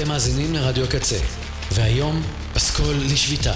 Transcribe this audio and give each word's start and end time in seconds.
אתם 0.00 0.08
מאזינים 0.08 0.54
לרדיו 0.54 0.84
הקצה, 0.84 1.18
והיום 1.72 2.22
פסקול 2.54 2.96
לשביתה. 2.96 3.52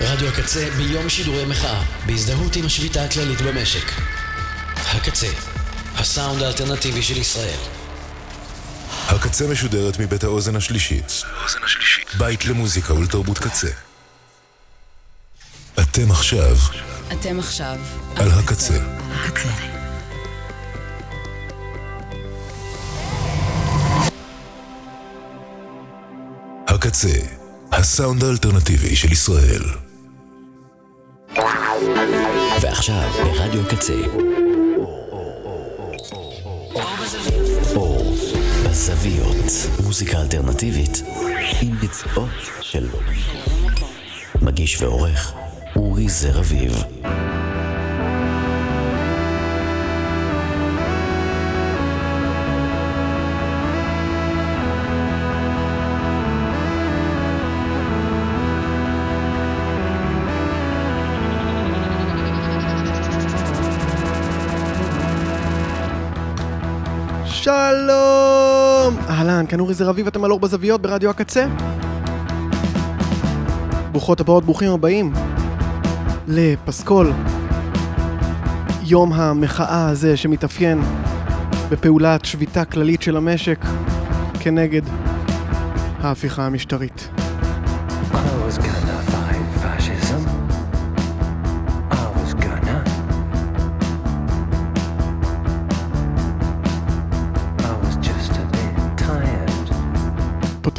רדיו 0.00 0.28
הקצה 0.28 0.68
ביום 0.76 1.08
שידורי 1.08 1.44
מחאה, 1.44 1.82
בהזדהות 2.06 2.56
עם 2.56 2.66
השביתה 2.66 3.04
הכללית 3.04 3.40
במשק. 3.40 3.92
הקצה, 4.76 5.26
הסאונד 5.94 6.42
האלטרנטיבי 6.42 7.02
של 7.02 7.16
ישראל. 7.16 7.58
הקצה 9.08 9.46
משודרת 9.46 9.98
מבית 9.98 10.24
האוזן 10.24 10.56
השלישית. 10.56 11.22
בית 12.18 12.44
למוזיקה 12.44 12.94
ולתרבות 12.94 13.38
קצה. 13.38 13.70
אתם 15.80 16.10
עכשיו 16.10 16.56
אתם 17.12 17.38
עכשיו 17.38 17.78
על 18.16 18.30
הקצה. 18.30 18.78
הקצה. 19.10 19.81
הקצה, 26.82 27.18
הסאונד 27.72 28.24
האלטרנטיבי 28.24 28.96
של 28.96 29.12
ישראל. 29.12 29.62
ועכשיו, 32.60 33.10
ברדיו 33.24 33.60
הקצה. 33.62 33.92
אור 37.74 38.14
בזוויות. 38.64 39.52
מוזיקה 39.84 40.20
אלטרנטיבית 40.20 41.02
עם 41.62 41.76
ביצועות 41.80 42.30
של 42.60 42.88
מגיש 44.42 44.82
ועורך 44.82 45.32
אורי 45.76 46.08
זר 46.08 46.38
אביב. 46.38 46.72
שלום! 67.52 68.96
אהלן, 69.08 69.44
כאן 69.48 69.60
אורי 69.60 69.74
זר 69.74 69.90
אביב, 69.90 70.06
אתם 70.06 70.24
על 70.24 70.30
אור 70.30 70.40
בזוויות 70.40 70.82
ברדיו 70.82 71.10
הקצה. 71.10 71.46
ברוכות 73.92 74.20
הבאות, 74.20 74.44
ברוכים 74.44 74.70
הבאים 74.72 75.12
לפסקול 76.28 77.12
יום 78.82 79.12
המחאה 79.12 79.88
הזה 79.88 80.16
שמתאפיין 80.16 80.82
בפעולת 81.70 82.24
שביתה 82.24 82.64
כללית 82.64 83.02
של 83.02 83.16
המשק 83.16 83.64
כנגד 84.40 84.82
ההפיכה 86.02 86.46
המשטרית. 86.46 87.11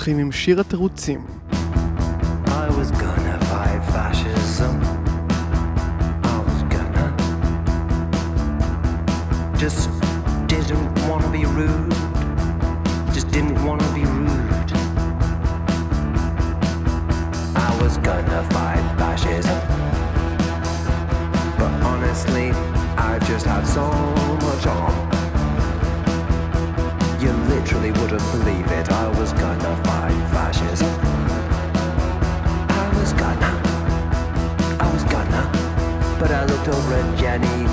פותחים 0.02 0.18
עם 0.18 0.32
שיר 0.32 0.60
התירוצים. 0.60 1.20
I 2.46 2.68
was 2.78 2.90
gonna 3.02 3.36
fight 3.50 3.82
fascism. 3.94 4.74
I 6.32 6.36
was 6.48 6.60
gonna. 6.74 7.06
Just 9.62 9.82
didn't 10.52 10.88
wanna 11.08 11.30
be 11.38 11.44
rude. 11.58 11.94
Just 13.14 13.28
didn't 13.36 13.58
wanna 13.66 13.88
be 13.98 14.04
rude. 14.18 14.70
I 17.68 17.70
was 17.82 17.94
gonna 18.08 18.42
fight 18.54 18.84
fascism. 19.00 19.60
But 21.58 21.72
honestly, 21.90 22.48
I 23.10 23.12
just 23.30 23.46
had 23.52 23.64
so 23.76 23.84
much 24.46 24.64
on. 24.78 25.11
Literally 27.63 27.91
wouldn't 27.91 28.31
believe 28.33 28.69
it. 28.71 28.91
I 28.91 29.07
was 29.17 29.31
gonna 29.31 29.83
fight 29.85 30.11
fascism. 30.31 30.93
I 32.67 32.91
was 32.99 33.13
gonna. 33.13 33.51
I 34.83 34.93
was 34.93 35.03
gonna. 35.05 35.49
But 36.19 36.31
I 36.31 36.43
looked 36.43 36.67
over 36.67 36.93
at 36.93 37.17
Jenny, 37.17 37.63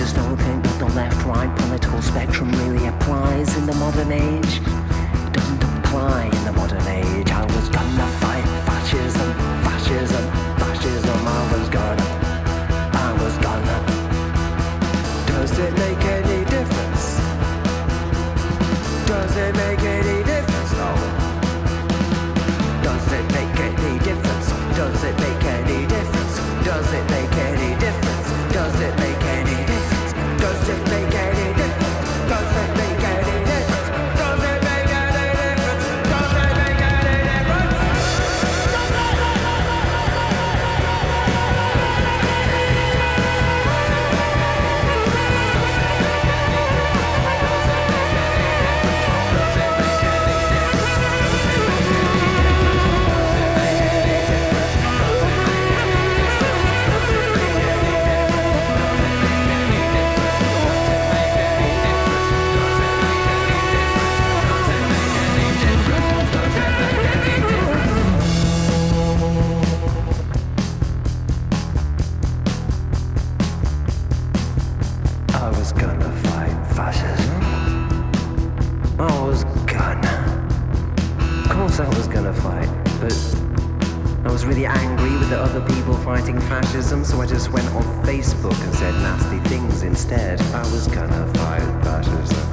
just 0.00 0.16
don't 0.16 0.34
think 0.38 0.64
the 0.78 0.86
left-right 0.94 1.54
political 1.58 2.00
spectrum 2.00 2.50
really 2.52 2.86
applies 2.86 3.54
in 3.58 3.66
the 3.66 3.74
modern 3.74 4.10
age. 4.10 4.56
It 4.56 5.32
doesn't 5.34 5.62
apply 5.62 6.24
in 6.24 6.44
the 6.46 6.52
modern 6.52 6.86
age. 6.86 7.30
I 7.30 7.44
was 7.54 7.68
gonna 7.68 8.29
really 84.50 84.66
angry 84.66 85.12
with 85.12 85.30
the 85.30 85.40
other 85.40 85.60
people 85.76 85.94
fighting 85.98 86.40
fascism, 86.40 87.04
so 87.04 87.20
I 87.20 87.26
just 87.26 87.52
went 87.52 87.68
on 87.68 87.84
Facebook 88.04 88.60
and 88.64 88.74
said 88.74 88.92
nasty 88.94 89.38
things 89.48 89.84
instead. 89.84 90.40
I 90.52 90.62
was 90.72 90.88
gonna 90.88 91.24
fight 91.34 91.62
fascism. 91.84 92.48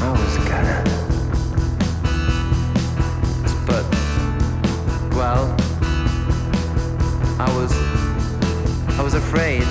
I 0.00 0.10
was 0.12 0.36
gonna. 0.46 0.84
But, 3.66 3.84
well, 5.16 5.44
I 7.40 7.52
was. 7.56 7.72
I 8.96 9.02
was 9.02 9.14
afraid. 9.14 9.64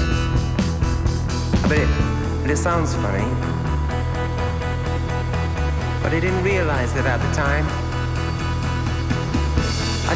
But 1.62 1.78
it, 1.78 1.88
but 2.42 2.52
it 2.52 2.58
sounds 2.58 2.94
funny. 2.96 3.24
But 6.04 6.12
I 6.12 6.20
didn't 6.20 6.44
realize 6.44 6.94
that 6.96 7.06
at 7.06 7.22
the 7.26 7.34
time. 7.34 7.81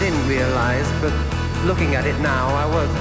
Didn't 0.06 0.28
realize, 0.28 0.88
but 1.02 1.12
looking 1.66 1.96
at 1.96 2.06
it 2.06 2.20
now, 2.20 2.50
I 2.50 2.68
was 2.68 2.92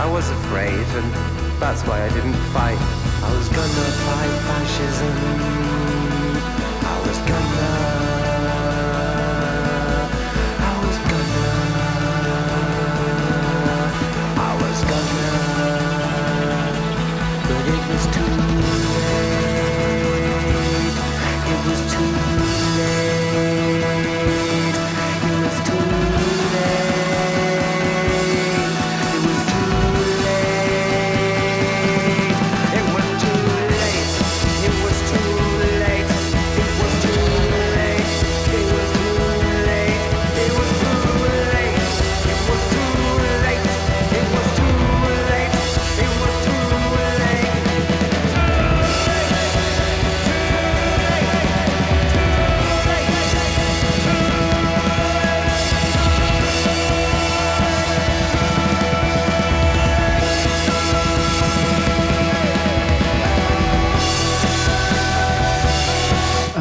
I 0.00 0.06
was 0.10 0.28
afraid, 0.28 0.86
and 0.98 1.12
that's 1.60 1.82
why 1.86 2.02
I 2.02 2.08
didn't 2.08 2.34
fight. 2.52 2.80
I 3.22 3.32
was 3.32 3.48
gonna 3.48 3.86
fight 4.08 4.34
fascism. 4.48 5.57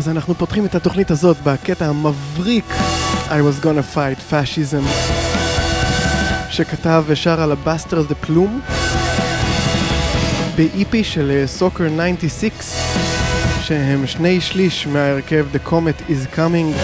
אנחנו 0.07 0.35
פותחים 0.35 0.65
את 0.65 0.75
התוכנית 0.75 1.11
הזאת 1.11 1.37
בקטע 1.43 1.85
המבריק 1.85 2.65
I 3.27 3.29
was 3.29 3.63
gonna 3.63 3.95
fight 3.95 4.31
fascism 4.31 4.87
שכתב 6.49 7.03
ושר 7.07 7.41
Alabaster 7.41 8.01
DePlume 8.01 8.61
ב-EP 10.55 10.95
של 11.03 11.43
Soccer 11.45 11.87
96 12.19 12.51
שהם 13.61 14.07
שני 14.07 14.41
שליש 14.41 14.87
מההרכב 14.87 15.45
The 15.53 15.69
Comet 15.69 16.09
is 16.09 16.35
Coming. 16.37 16.77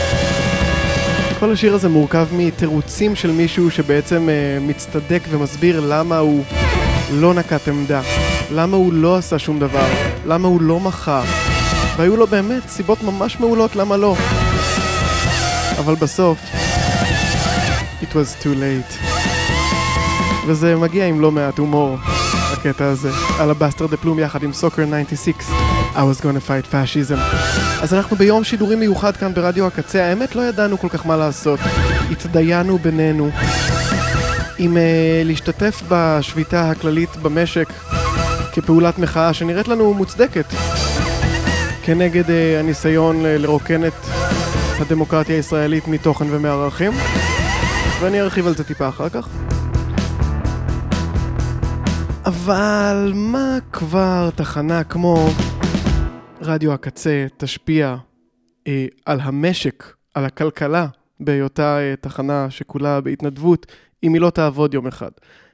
כל 1.39 1.51
השיר 1.51 1.73
הזה 1.75 1.89
מורכב 1.89 2.27
מתירוצים 2.31 3.15
של 3.15 3.31
מישהו 3.31 3.71
שבעצם 3.71 4.29
uh, 4.29 4.63
מצטדק 4.63 5.21
ומסביר 5.29 5.79
למה 5.79 6.17
הוא 6.17 6.43
לא 7.11 7.33
נקט 7.33 7.67
עמדה, 7.67 8.01
למה 8.51 8.77
הוא 8.77 8.93
לא 8.93 9.17
עשה 9.17 9.39
שום 9.39 9.59
דבר, 9.59 9.85
למה 10.25 10.47
הוא 10.47 10.61
לא 10.61 10.79
מחה, 10.79 11.23
והיו 11.97 12.17
לו 12.17 12.27
באמת 12.27 12.69
סיבות 12.69 13.03
ממש 13.03 13.39
מעולות 13.39 13.75
למה 13.75 13.97
לא. 13.97 14.15
אבל 15.79 15.95
בסוף, 15.95 16.39
it 18.01 18.13
was 18.13 18.43
too 18.43 18.55
late. 18.55 19.13
וזה 20.47 20.75
מגיע 20.75 21.05
עם 21.05 21.21
לא 21.21 21.31
מעט 21.31 21.57
הומור, 21.57 21.97
הקטע 22.53 22.85
הזה, 22.85 23.09
על 23.39 23.49
הבאסטר 23.49 23.87
דה 23.87 23.97
פלום 23.97 24.19
יחד 24.19 24.43
עם 24.43 24.53
סוקר 24.53 24.83
96, 25.07 25.33
I 25.93 25.97
was 25.97 26.21
gonna 26.21 26.47
fight 26.47 26.73
fascism. 26.73 27.19
אז 27.81 27.93
אנחנו 27.93 28.15
ביום 28.15 28.43
שידורי 28.43 28.75
מיוחד 28.75 29.17
כאן 29.17 29.33
ברדיו 29.33 29.67
הקצה, 29.67 30.03
האמת 30.03 30.35
לא 30.35 30.41
ידענו 30.41 30.77
כל 30.77 30.89
כך 30.89 31.05
מה 31.05 31.17
לעשות, 31.17 31.59
התדיינו 32.11 32.77
בינינו. 32.77 33.29
אם 34.59 34.77
uh, 34.77 34.79
להשתתף 35.25 35.83
בשביתה 35.89 36.69
הכללית 36.69 37.17
במשק 37.17 37.73
כפעולת 38.53 38.99
מחאה 38.99 39.33
שנראית 39.33 39.67
לנו 39.67 39.93
מוצדקת 39.93 40.45
כנגד 41.85 42.25
uh, 42.25 42.59
הניסיון 42.59 43.15
uh, 43.15 43.27
לרוקן 43.27 43.85
את 43.88 43.94
הדמוקרטיה 44.80 45.35
הישראלית 45.35 45.88
מתוכן 45.88 46.25
ומערכים 46.30 46.91
ואני 48.01 48.21
ארחיב 48.21 48.47
על 48.47 48.56
זה 48.56 48.63
טיפה 48.63 48.89
אחר 48.89 49.09
כך. 49.09 49.30
אבל 52.25 53.12
מה 53.15 53.57
כבר 53.71 54.30
תחנה 54.35 54.83
כמו 54.83 55.30
רדיו 56.41 56.74
הקצה 56.74 57.25
תשפיע 57.38 57.95
אה, 58.68 58.86
על 59.06 59.19
המשק, 59.19 59.94
על 60.13 60.25
הכלכלה, 60.25 60.88
בהיותה 61.19 61.79
אה, 61.79 61.94
תחנה 62.01 62.50
שכולה 62.50 63.01
בהתנדבות, 63.01 63.65
אם 64.03 64.13
היא 64.13 64.21
לא 64.21 64.29
תעבוד 64.29 64.74
יום 64.74 64.88
אחד. 64.88 65.12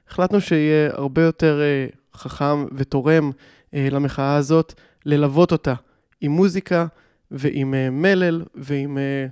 החלטנו 0.09 0.41
שיהיה 0.41 0.89
הרבה 0.93 1.21
יותר 1.21 1.61
אה, 1.61 1.87
חכם 2.13 2.65
ותורם 2.75 3.31
אה, 3.73 3.87
למחאה 3.91 4.35
הזאת 4.35 4.73
ללוות 5.05 5.51
אותה 5.51 5.73
עם 6.21 6.31
מוזיקה 6.31 6.85
ועם 7.31 7.73
אה, 7.73 7.89
מלל 7.89 8.45
ועם 8.55 8.97
אה, 8.97 9.27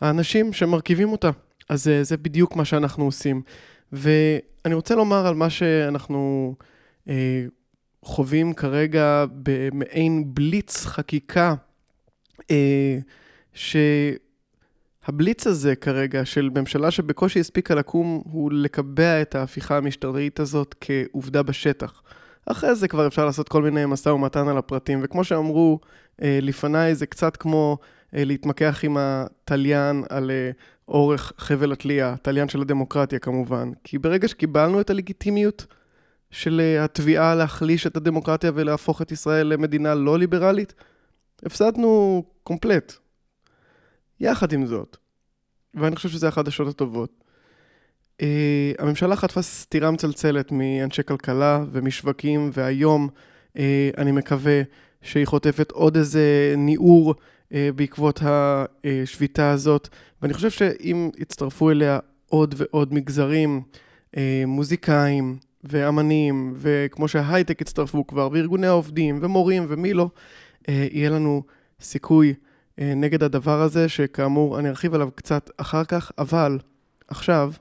האנשים 0.00 0.52
שמרכיבים 0.52 1.12
אותה. 1.12 1.30
אז 1.68 1.88
אה, 1.88 2.04
זה 2.04 2.16
בדיוק 2.16 2.56
מה 2.56 2.64
שאנחנו 2.64 3.04
עושים. 3.04 3.42
ואני 3.92 4.74
רוצה 4.74 4.94
לומר 4.94 5.26
על 5.26 5.34
מה 5.34 5.50
שאנחנו 5.50 6.54
חווים 8.02 8.54
כרגע 8.54 9.24
במעין 9.42 10.34
בליץ 10.34 10.84
חקיקה, 10.84 11.54
אה, 12.50 12.98
שהבליץ 13.52 15.46
הזה 15.46 15.76
כרגע 15.76 16.24
של 16.24 16.50
ממשלה 16.54 16.90
שבקושי 16.90 17.40
הספיקה 17.40 17.74
לקום 17.74 18.22
הוא 18.24 18.52
לקבע 18.52 19.22
את 19.22 19.34
ההפיכה 19.34 19.76
המשטרית 19.76 20.40
הזאת 20.40 20.74
כעובדה 20.80 21.42
בשטח. 21.42 22.02
אחרי 22.50 22.74
זה 22.74 22.88
כבר 22.88 23.06
אפשר 23.06 23.26
לעשות 23.26 23.48
כל 23.48 23.62
מיני 23.62 23.86
משא 23.86 24.08
ומתן 24.08 24.48
על 24.48 24.58
הפרטים, 24.58 25.00
וכמו 25.02 25.24
שאמרו 25.24 25.80
אה, 26.22 26.38
לפניי, 26.42 26.94
זה 26.94 27.06
קצת 27.06 27.36
כמו 27.36 27.78
אה, 28.14 28.24
להתמקח 28.24 28.80
עם 28.84 28.96
התליין 29.00 30.04
על 30.08 30.30
אה, 30.30 30.50
אורך 30.88 31.32
חבל 31.36 31.72
התלייה, 31.72 32.12
התליין 32.12 32.48
של 32.48 32.60
הדמוקרטיה 32.60 33.18
כמובן. 33.18 33.70
כי 33.84 33.98
ברגע 33.98 34.28
שקיבלנו 34.28 34.80
את 34.80 34.90
הלגיטימיות 34.90 35.66
של 36.30 36.60
אה, 36.60 36.84
התביעה 36.84 37.34
להחליש 37.34 37.86
את 37.86 37.96
הדמוקרטיה 37.96 38.50
ולהפוך 38.54 39.02
את 39.02 39.12
ישראל 39.12 39.46
למדינה 39.46 39.94
לא 39.94 40.18
ליברלית, 40.18 40.74
הפסדנו 41.46 42.22
קומפלט. 42.42 42.92
יחד 44.20 44.52
עם 44.52 44.66
זאת, 44.66 44.96
ואני 45.74 45.96
חושב 45.96 46.08
שזה 46.08 46.28
החדשות 46.28 46.68
הטובות, 46.68 47.24
Uh, 48.22 48.24
הממשלה 48.78 49.16
חטפה 49.16 49.42
סטירה 49.42 49.90
מצלצלת 49.90 50.52
מאנשי 50.52 51.02
כלכלה 51.02 51.64
ומשווקים, 51.72 52.50
והיום 52.52 53.08
uh, 53.56 53.60
אני 53.98 54.12
מקווה 54.12 54.62
שהיא 55.02 55.26
חוטפת 55.26 55.70
עוד 55.70 55.96
איזה 55.96 56.54
ניעור 56.56 57.14
uh, 57.14 57.52
בעקבות 57.76 58.20
השביתה 58.24 59.50
הזאת, 59.50 59.88
ואני 60.22 60.34
חושב 60.34 60.50
שאם 60.50 61.10
יצטרפו 61.18 61.70
אליה 61.70 61.98
עוד 62.26 62.54
ועוד 62.58 62.94
מגזרים, 62.94 63.62
uh, 64.16 64.18
מוזיקאים 64.46 65.38
ואמנים, 65.64 66.54
וכמו 66.56 67.08
שההייטק 67.08 67.60
יצטרפו 67.60 68.06
כבר, 68.06 68.28
וארגוני 68.32 68.66
העובדים 68.66 69.18
ומורים 69.22 69.66
ומי 69.68 69.94
לא, 69.94 70.10
uh, 70.62 70.70
יהיה 70.70 71.10
לנו 71.10 71.42
סיכוי 71.80 72.34
uh, 72.34 72.82
נגד 72.96 73.22
הדבר 73.22 73.60
הזה, 73.62 73.88
שכאמור 73.88 74.58
אני 74.58 74.68
ארחיב 74.68 74.94
עליו 74.94 75.08
קצת 75.14 75.50
אחר 75.56 75.84
כך, 75.84 76.12
אבל 76.18 76.58
עכשיו 77.08 77.52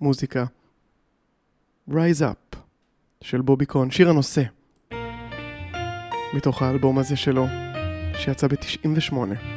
מוזיקה. 0.00 0.44
Rise 1.90 2.20
Up 2.20 2.56
של 3.20 3.40
בובי 3.40 3.66
קון, 3.66 3.90
שיר 3.90 4.10
הנושא. 4.10 4.42
מתוך 6.34 6.62
האלבום 6.62 6.98
הזה 6.98 7.16
שלו, 7.16 7.46
שיצא 8.14 8.46
ב-98. 8.48 9.55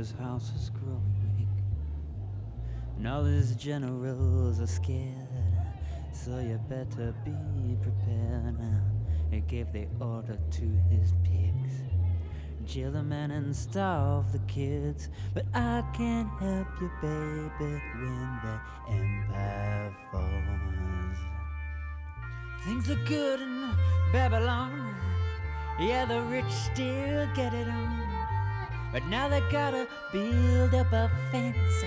Caesar's 0.00 0.18
house 0.18 0.52
is 0.56 0.70
growing 0.70 1.14
weak. 1.36 1.48
And 2.96 3.06
all 3.06 3.24
his 3.24 3.54
generals 3.54 4.58
are 4.58 4.66
scared. 4.66 5.28
So 6.12 6.38
you 6.38 6.58
better 6.68 7.14
be 7.22 7.76
prepared. 7.82 8.58
Now 8.58 8.80
He 9.30 9.40
gave 9.40 9.72
the 9.72 9.86
order 10.00 10.38
to 10.52 10.66
his 10.90 11.12
pigs. 11.22 11.74
Jail 12.64 12.92
the 12.92 13.02
men 13.02 13.30
and 13.30 13.54
starve 13.54 14.32
the 14.32 14.38
kids. 14.40 15.10
But 15.34 15.44
I 15.52 15.82
can't 15.92 16.30
help 16.38 16.68
you, 16.80 16.90
baby, 17.02 17.82
when 18.00 18.38
the 18.42 18.60
empire 18.88 19.94
falls. 20.10 21.18
Things 22.64 22.90
are 22.90 23.04
good 23.06 23.40
in 23.40 23.70
Babylon. 24.12 24.94
Yeah, 25.78 26.06
the 26.06 26.22
rich 26.22 26.50
still 26.50 27.28
get 27.34 27.52
it 27.52 27.68
on. 27.68 27.99
But 28.92 29.04
now 29.06 29.28
they 29.28 29.40
gotta 29.50 29.86
build 30.12 30.74
up 30.74 30.92
a 30.92 31.10
fence 31.30 31.84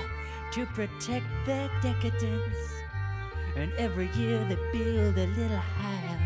to 0.53 0.65
protect 0.67 1.25
their 1.45 1.69
decadence. 1.81 2.55
And 3.55 3.71
every 3.73 4.09
year 4.15 4.43
they 4.45 4.57
build 4.71 5.17
a 5.17 5.27
little 5.27 5.57
higher. 5.57 6.19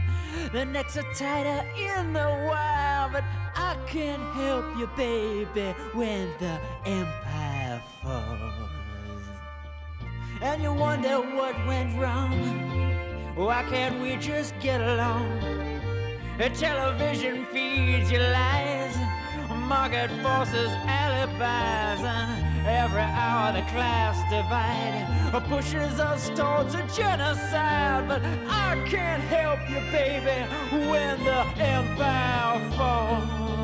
The 0.53 0.65
necks 0.65 0.95
are 0.97 1.13
tighter 1.13 1.65
in 1.77 2.13
the 2.13 2.29
wild. 2.47 3.13
But 3.13 3.23
I 3.55 3.75
can't 3.87 4.21
help 4.33 4.65
you, 4.77 4.87
baby, 4.95 5.73
when 5.93 6.29
the 6.39 6.59
empire 6.85 7.81
falls. 8.03 8.67
And 10.41 10.61
you 10.61 10.73
wonder 10.73 11.19
what 11.19 11.55
went 11.65 11.97
wrong. 11.99 12.31
Why 13.35 13.63
can't 13.69 13.99
we 14.01 14.15
just 14.17 14.53
get 14.59 14.81
along? 14.81 15.39
The 16.37 16.49
television 16.49 17.45
feeds 17.51 18.11
you 18.11 18.19
lies, 18.19 18.95
market 19.67 20.09
forces 20.23 20.71
alibis, 20.87 22.01
and 22.01 22.65
every 22.65 23.01
hour 23.01 23.51
the 23.51 23.61
class 23.69 24.17
divide 24.31 25.43
pushes 25.49 25.99
us 25.99 26.29
towards 26.29 26.73
a 26.73 26.83
genocide. 26.95 28.07
But 28.07 28.21
I 28.47 28.81
can't 28.87 29.21
help 29.23 29.59
you, 29.69 29.81
baby, 29.91 30.47
when 30.89 31.23
the 31.25 31.41
empire 31.61 32.71
falls. 32.77 33.56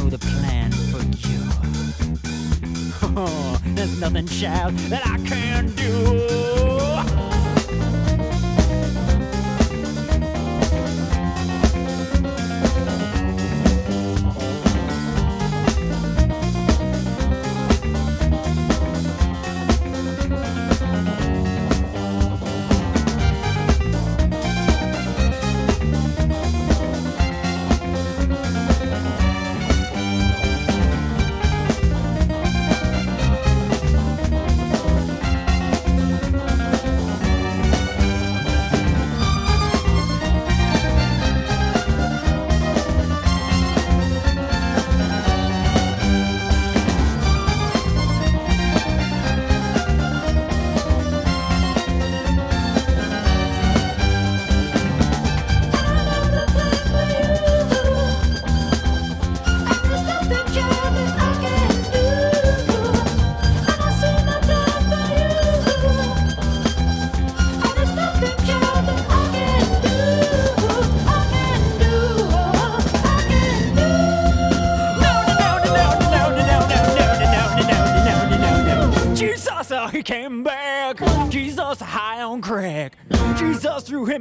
Know 0.00 0.10
the 0.10 0.18
plan 0.18 0.72
for 0.72 1.02
you. 1.26 1.40
Oh, 3.22 3.60
there's 3.74 4.00
nothing, 4.00 4.26
child, 4.28 4.74
that 4.88 5.04
I 5.04 5.18
can 5.26 5.74
do. 5.74 6.69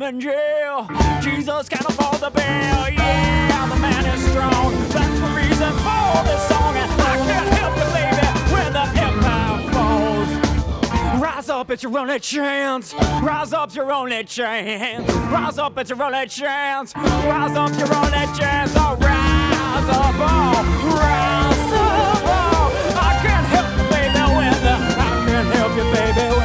In 0.09 0.19
jail. 0.19 0.87
Jesus 1.21 1.69
can't 1.69 1.85
afford 1.85 2.19
the 2.19 2.31
bill. 2.31 2.89
Yeah, 2.89 3.69
the 3.69 3.75
man 3.79 4.05
is 4.05 4.21
strong. 4.31 4.71
That's 4.89 5.19
the 5.19 5.31
reason 5.37 5.71
for 5.85 6.23
this 6.25 6.41
song. 6.49 6.75
And 6.75 6.91
I 6.99 7.15
can't 7.29 7.49
help 7.59 7.75
you, 7.77 7.89
baby, 7.93 8.25
when 8.53 8.73
the 8.73 8.85
empire 9.05 9.71
falls. 9.71 11.21
Rise 11.21 11.49
up, 11.49 11.69
it's 11.69 11.83
your 11.83 11.95
only 11.99 12.19
chance. 12.19 12.95
Rise 13.21 13.53
up, 13.53 13.75
your 13.75 13.91
only 13.91 14.23
chance. 14.23 15.11
Rise 15.31 15.59
up, 15.59 15.77
it's 15.77 15.91
your 15.91 16.01
only 16.01 16.25
chance. 16.27 16.95
Rise 16.95 17.55
up, 17.55 17.71
your 17.77 17.93
only 17.93 18.25
chance. 18.37 18.71
Oh, 18.75 18.97
rise 18.99 19.89
up, 19.89 20.15
oh, 20.17 20.63
rise 20.97 21.71
up, 21.77 22.23
oh. 22.25 22.95
I 22.97 23.11
can't 23.21 23.45
help 23.53 23.69
you, 23.77 23.85
baby, 23.93 24.21
when 24.35 24.53
the 24.65 24.73
I 24.73 25.25
can't 25.27 25.49
help 25.53 25.75
you, 25.77 25.85
baby, 25.93 26.38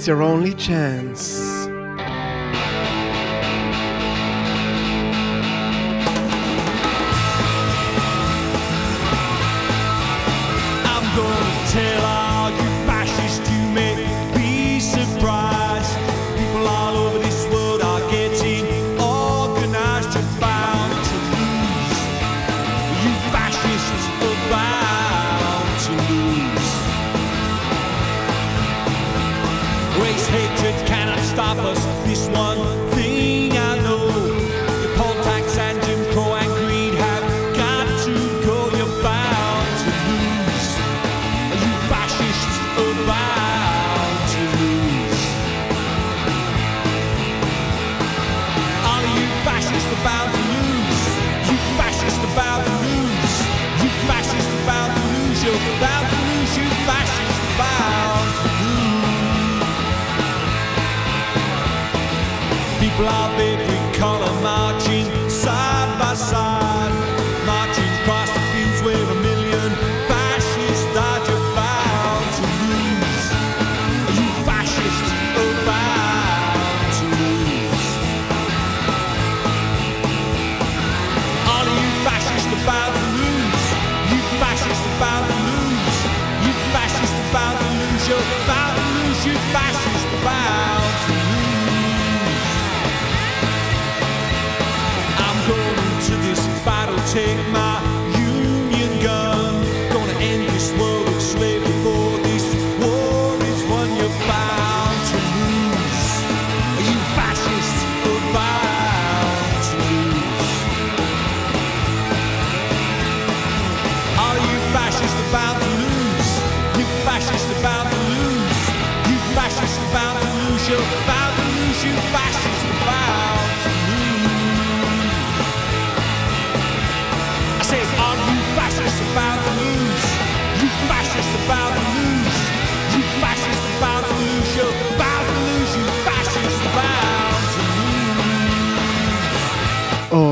It's 0.00 0.06
your 0.06 0.22
only 0.22 0.54
chance. 0.54 1.39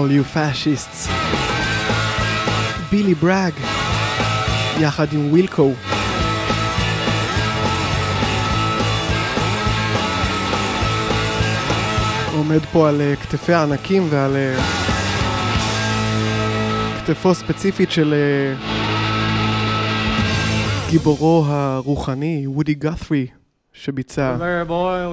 All 0.08 0.12
you 0.12 0.24
fascists. 0.24 1.08
בילי 2.90 3.14
ברג, 3.14 3.52
יחד 4.80 5.06
עם 5.12 5.30
ווילקו. 5.30 5.72
עומד 12.36 12.58
פה 12.72 12.88
על 12.88 13.00
אה, 13.00 13.16
כתפי 13.16 13.52
הענקים 13.52 14.06
ועל 14.10 14.36
אה, 14.36 14.56
כתפו 16.98 17.34
ספציפית 17.34 17.90
של 17.90 18.14
אה, 18.14 18.54
גיבורו 20.90 21.44
הרוחני, 21.46 22.44
וודי 22.46 22.74
גת'רי, 22.74 23.26
שביצע 23.72 24.36
There, 24.36 24.68
boy, 24.68 25.04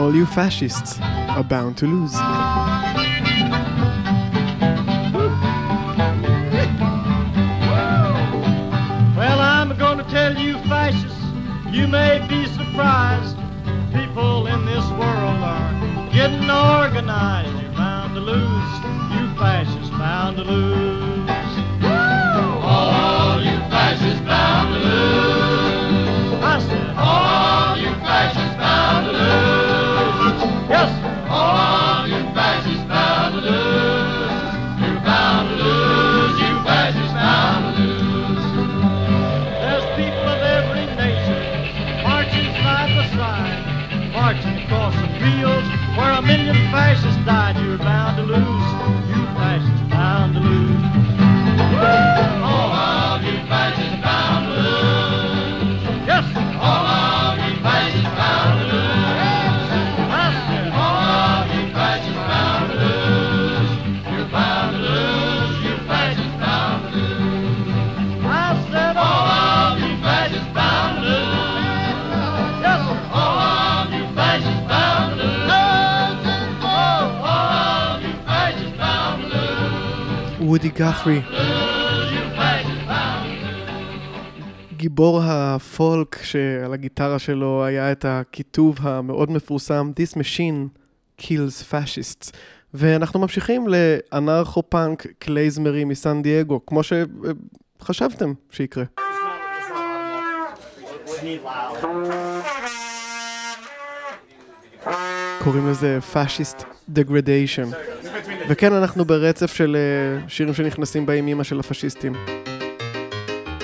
All 0.00 0.14
you 0.16 0.24
fascists 0.24 0.98
are 1.02 1.44
bound 1.44 1.76
to 1.76 1.86
lose. 1.86 2.14
Well, 9.14 9.40
I'm 9.40 9.76
going 9.76 9.98
to 9.98 10.04
tell 10.04 10.38
you, 10.38 10.54
fascists, 10.70 11.22
you 11.70 11.86
may 11.86 12.26
be 12.28 12.46
surprised. 12.46 13.36
People 13.92 14.46
in 14.46 14.64
this 14.64 14.88
world 14.88 15.42
are 15.44 16.10
getting 16.14 16.50
organized. 16.50 17.62
You're 17.62 17.72
bound 17.72 18.14
to 18.14 18.20
lose. 18.20 18.72
You 19.12 19.28
fascists 19.38 19.90
bound 19.90 20.38
to 20.38 20.44
lose. 20.44 21.28
All 22.64 23.38
you 23.42 23.58
fascists 23.68 24.20
bound 24.22 24.72
to 24.74 24.80
lose. 24.80 26.42
I 26.42 26.58
said, 26.66 26.96
all 26.96 27.76
you 27.76 27.92
fascists 28.00 28.56
bound 28.56 29.06
to 29.06 29.12
lose. 29.12 29.59
Yes. 30.70 30.90
All 31.28 32.06
you 32.06 32.22
fascists 32.32 32.84
bound 32.86 33.34
to 33.34 33.40
lose. 33.40 34.50
You're 34.80 35.00
bound 35.02 35.48
to 35.50 35.56
lose. 35.64 36.40
You 36.40 36.52
fascists 36.62 37.12
bound 37.12 37.76
to 37.76 37.82
lose. 37.82 38.44
There's 39.62 39.86
people 39.98 40.28
of 40.30 40.40
every 40.42 40.86
nation 40.94 41.40
marching 42.04 42.48
side 42.62 42.90
by 42.96 43.06
side, 43.18 44.12
marching 44.12 44.58
across 44.62 44.94
the 44.94 45.08
fields 45.18 45.68
where 45.98 46.12
a 46.12 46.22
million 46.22 46.54
fascists 46.70 47.24
died. 47.26 47.56
You're 47.64 47.78
bound 47.78 48.16
to 48.18 48.22
lose. 48.22 48.59
וודי 80.60 80.70
lose. 80.78 81.40
גיבור 84.76 85.20
הפולק 85.24 86.22
שעל 86.22 86.72
הגיטרה 86.72 87.18
שלו 87.18 87.64
היה 87.64 87.92
את 87.92 88.04
הכיתוב 88.08 88.76
המאוד 88.80 89.30
מפורסם 89.30 89.92
This 89.96 90.16
Machine 90.16 90.80
Kills 91.20 91.72
Fascists 91.72 92.30
ואנחנו 92.74 93.20
ממשיכים 93.20 93.66
לאנרכו-פאנק 93.68 95.06
קלייזמרי 95.18 95.84
מסן 95.84 96.22
דייגו, 96.22 96.66
כמו 96.66 96.80
שחשבתם 96.82 98.32
שיקרה. 98.50 98.84
קוראים 105.44 105.68
לזה 105.68 106.00
Fascist 106.00 106.64
Degradation. 106.88 107.68
וכן, 108.50 108.72
אנחנו 108.72 109.04
ברצף 109.04 109.54
של 109.54 109.76
אה, 109.76 110.28
שירים 110.28 110.54
שנכנסים 110.54 111.06
באימימה 111.06 111.44
של 111.44 111.60
הפשיסטים. 111.60 112.12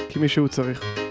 כי 0.08 0.18
מישהו 0.18 0.48
צריך. 0.48 1.05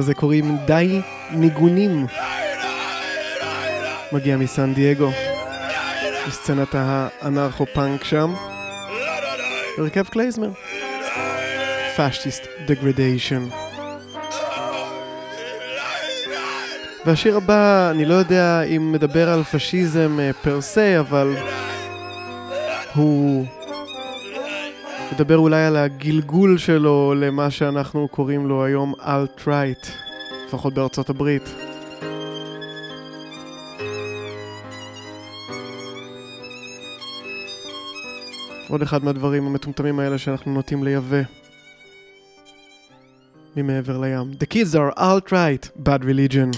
לזה 0.00 0.14
קוראים 0.14 0.56
די 0.66 1.00
ניגונים. 1.30 2.06
מגיע 4.12 4.36
מסן 4.36 4.74
דייגו, 4.74 5.10
מסצנת 6.28 6.68
האנרכו-פאנק 6.74 8.04
שם. 8.04 8.34
הרכב 9.78 10.04
קלייזמר. 10.04 10.50
Fascist 11.96 12.46
Degradation. 12.66 13.48
והשיר 17.06 17.36
הבא, 17.36 17.90
אני 17.90 18.04
לא 18.04 18.14
יודע 18.14 18.62
אם 18.62 18.92
מדבר 18.92 19.28
על 19.28 19.44
פשיזם 19.44 20.18
per 20.42 20.60
se, 20.60 21.00
אבל 21.00 21.36
הוא 22.94 23.46
מדבר 25.14 25.38
אולי 25.38 25.64
על 25.64 25.76
הגלגול 25.76 26.58
שלו 26.58 27.14
למה 27.16 27.50
שאנחנו 27.50 28.08
קוראים 28.08 28.48
לו 28.48 28.64
היום 28.64 28.94
אלט-רייט, 29.06 29.86
לפחות 30.46 30.74
בארצות 30.74 31.10
הברית. 31.10 31.42
עוד 38.68 38.82
אחד 38.82 39.04
מהדברים 39.04 39.46
המטומטמים 39.46 39.98
האלה 39.98 40.18
שאנחנו 40.18 40.52
נוטים 40.52 40.84
לייבא 40.84 41.22
ממעבר 43.56 43.98
לים. 43.98 44.32
The 44.40 44.46
kids 44.46 44.74
are 44.74 44.98
alt-right, 44.98 45.86
bad 45.86 46.04
religion. 46.04 46.56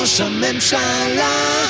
ראש 0.00 0.20
הממשלה 0.20 1.66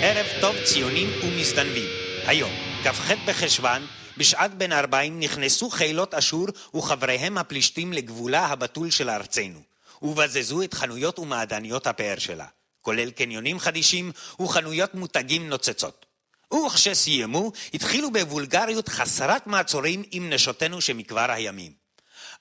ערב 0.00 0.26
טוב 0.40 0.56
ציונים 0.64 1.10
ומזדנבים. 1.22 1.88
היום, 2.26 2.50
כ"ח 2.84 3.10
בחשוון, 3.26 3.86
בשעת 4.16 4.54
בין 4.54 4.72
ארבעים 4.72 5.20
נכנסו 5.20 5.70
חילות 5.70 6.14
אשור 6.14 6.46
וחבריהם 6.74 7.38
הפלישתים 7.38 7.92
לגבולה 7.92 8.46
הבתול 8.46 8.90
של 8.90 9.10
ארצנו, 9.10 9.60
ובזזו 10.02 10.62
את 10.62 10.74
חנויות 10.74 11.18
ומעדניות 11.18 11.86
הפאר 11.86 12.18
שלה, 12.18 12.46
כולל 12.82 13.10
קניונים 13.10 13.58
חדישים 13.58 14.12
וחנויות 14.42 14.94
מותגים 14.94 15.48
נוצצות. 15.48 16.06
וכשסיימו, 16.54 17.52
התחילו 17.74 18.12
בוולגריות 18.12 18.88
חסרת 18.88 19.46
מעצורים 19.46 20.02
עם 20.10 20.30
נשותינו 20.30 20.80
שמכבר 20.80 21.30
הימים. 21.30 21.72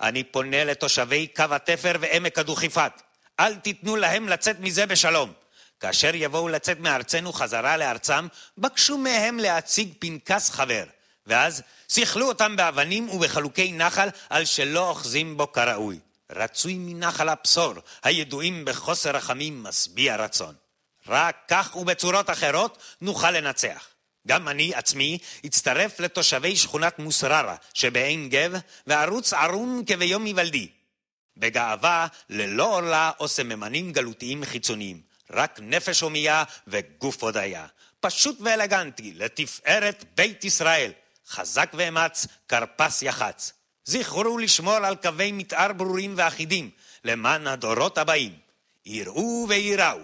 אני 0.01 0.23
פונה 0.23 0.63
לתושבי 0.63 1.27
קו 1.27 1.45
התפר 1.51 1.95
ועמק 1.99 2.39
הדוכיפת. 2.39 3.06
אל 3.39 3.55
תיתנו 3.55 3.95
להם 3.95 4.29
לצאת 4.29 4.59
מזה 4.59 4.85
בשלום. 4.85 5.33
כאשר 5.79 6.11
יבואו 6.15 6.47
לצאת 6.47 6.79
מארצנו 6.79 7.33
חזרה 7.33 7.77
לארצם, 7.77 8.27
בקשו 8.57 8.97
מהם 8.97 9.39
להציג 9.39 9.93
פנקס 9.99 10.49
חבר. 10.49 10.83
ואז 11.27 11.61
סיכלו 11.89 12.27
אותם 12.27 12.55
באבנים 12.55 13.09
ובחלוקי 13.09 13.71
נחל 13.71 14.09
על 14.29 14.45
שלא 14.45 14.89
אוחזים 14.89 15.37
בו 15.37 15.51
כראוי. 15.51 15.99
רצוי 16.31 16.75
מנחל 16.79 17.29
הבשור, 17.29 17.73
הידועים 18.03 18.65
בחוסר 18.65 19.11
רחמים 19.11 19.63
משביע 19.63 20.15
רצון. 20.15 20.55
רק 21.07 21.37
כך 21.47 21.75
ובצורות 21.75 22.29
אחרות 22.29 22.77
נוכל 23.01 23.31
לנצח. 23.31 23.87
גם 24.27 24.47
אני 24.47 24.75
עצמי 24.75 25.17
אצטרף 25.45 25.99
לתושבי 25.99 26.55
שכונת 26.55 26.99
מוסררה 26.99 27.55
שבעין 27.73 28.29
גב, 28.29 28.51
וארוץ 28.87 29.33
ערום 29.33 29.83
כביום 29.85 30.25
היוולדי. 30.25 30.67
בגאווה, 31.39 32.07
ללא 32.29 32.73
עורלה 32.73 33.11
או 33.19 33.27
סממנים 33.27 33.91
גלותיים 33.91 34.45
חיצוניים, 34.45 35.01
רק 35.31 35.59
נפש 35.63 36.01
הומייה 36.01 36.43
וגוף 36.67 37.23
הודיה. 37.23 37.65
פשוט 37.99 38.37
ואלגנטי, 38.41 39.13
לתפארת 39.15 40.05
בית 40.17 40.43
ישראל. 40.43 40.91
חזק 41.29 41.71
ואמץ, 41.73 42.27
כרפס 42.47 43.01
יח"צ. 43.01 43.53
זכרו 43.85 44.37
לשמור 44.37 44.73
על 44.73 44.95
קווי 44.95 45.31
מתאר 45.31 45.73
ברורים 45.73 46.13
ואחידים, 46.17 46.69
למען 47.05 47.47
הדורות 47.47 47.97
הבאים. 47.97 48.31
יראו 48.85 49.45
וייראו. 49.49 49.97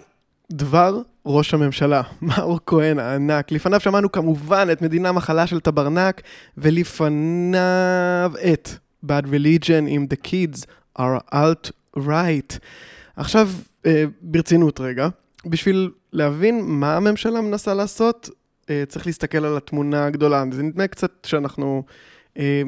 דבר 0.52 0.98
ראש 1.26 1.54
הממשלה, 1.54 2.02
מאור 2.22 2.60
כהן 2.66 2.98
הענק. 2.98 3.52
לפניו 3.52 3.80
שמענו 3.80 4.12
כמובן 4.12 4.68
את 4.72 4.82
מדינה 4.82 5.12
מחלה 5.12 5.46
של 5.46 5.60
טברנק, 5.60 6.20
ולפניו 6.58 8.32
את 8.52 8.68
Bad 9.06 9.26
Religion 9.26 9.84
עם 9.88 10.06
The 10.12 10.28
Kids 10.28 10.66
alt-right. 10.98 12.58
עכשיו, 13.16 13.48
אה, 13.86 14.04
ברצינות 14.20 14.80
רגע, 14.80 15.08
בשביל 15.46 15.90
להבין 16.12 16.60
מה 16.64 16.96
הממשלה 16.96 17.40
מנסה 17.40 17.74
לעשות, 17.74 18.30
אה, 18.70 18.84
צריך 18.88 19.06
להסתכל 19.06 19.44
על 19.44 19.56
התמונה 19.56 20.06
הגדולה. 20.06 20.44
זה 20.52 20.62
נדמה 20.62 20.86
קצת 20.86 21.12
שאנחנו... 21.26 21.82
אה, 22.38 22.62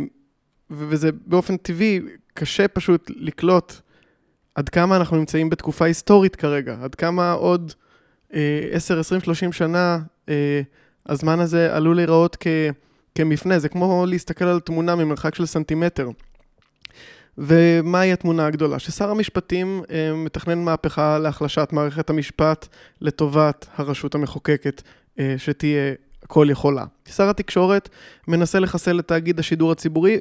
וזה 0.70 1.10
באופן 1.26 1.56
טבעי 1.56 2.00
קשה 2.34 2.68
פשוט 2.68 3.10
לקלוט 3.16 3.72
עד 4.54 4.68
כמה 4.68 4.96
אנחנו 4.96 5.16
נמצאים 5.16 5.50
בתקופה 5.50 5.84
היסטורית 5.84 6.36
כרגע, 6.36 6.76
עד 6.82 6.94
כמה 6.94 7.32
עוד 7.32 7.72
אה, 8.34 8.68
10, 8.72 9.00
20, 9.00 9.20
30 9.20 9.52
שנה 9.52 9.98
הזמן 11.06 11.40
הזה 11.40 11.76
עלול 11.76 11.96
להיראות 11.96 12.36
כ, 12.40 12.46
כמפנה, 13.14 13.58
זה 13.58 13.68
כמו 13.68 14.04
להסתכל 14.08 14.44
על 14.44 14.60
תמונה 14.60 14.94
ממרחק 14.94 15.34
של 15.34 15.46
סנטימטר. 15.46 16.08
ומהי 17.38 18.12
התמונה 18.12 18.46
הגדולה? 18.46 18.78
ששר 18.78 19.10
המשפטים 19.10 19.82
אה, 19.90 20.14
מתכנן 20.14 20.58
מהפכה 20.58 21.18
להחלשת 21.18 21.68
מערכת 21.72 22.10
המשפט 22.10 22.66
לטובת 23.00 23.66
הרשות 23.76 24.14
המחוקקת, 24.14 24.82
אה, 25.18 25.34
שתהיה 25.38 25.94
כל 26.26 26.46
יכולה. 26.50 26.84
שר 27.08 27.30
התקשורת 27.30 27.88
מנסה 28.28 28.60
לחסל 28.60 29.00
את 29.00 29.08
תאגיד 29.08 29.38
השידור 29.38 29.72
הציבורי, 29.72 30.18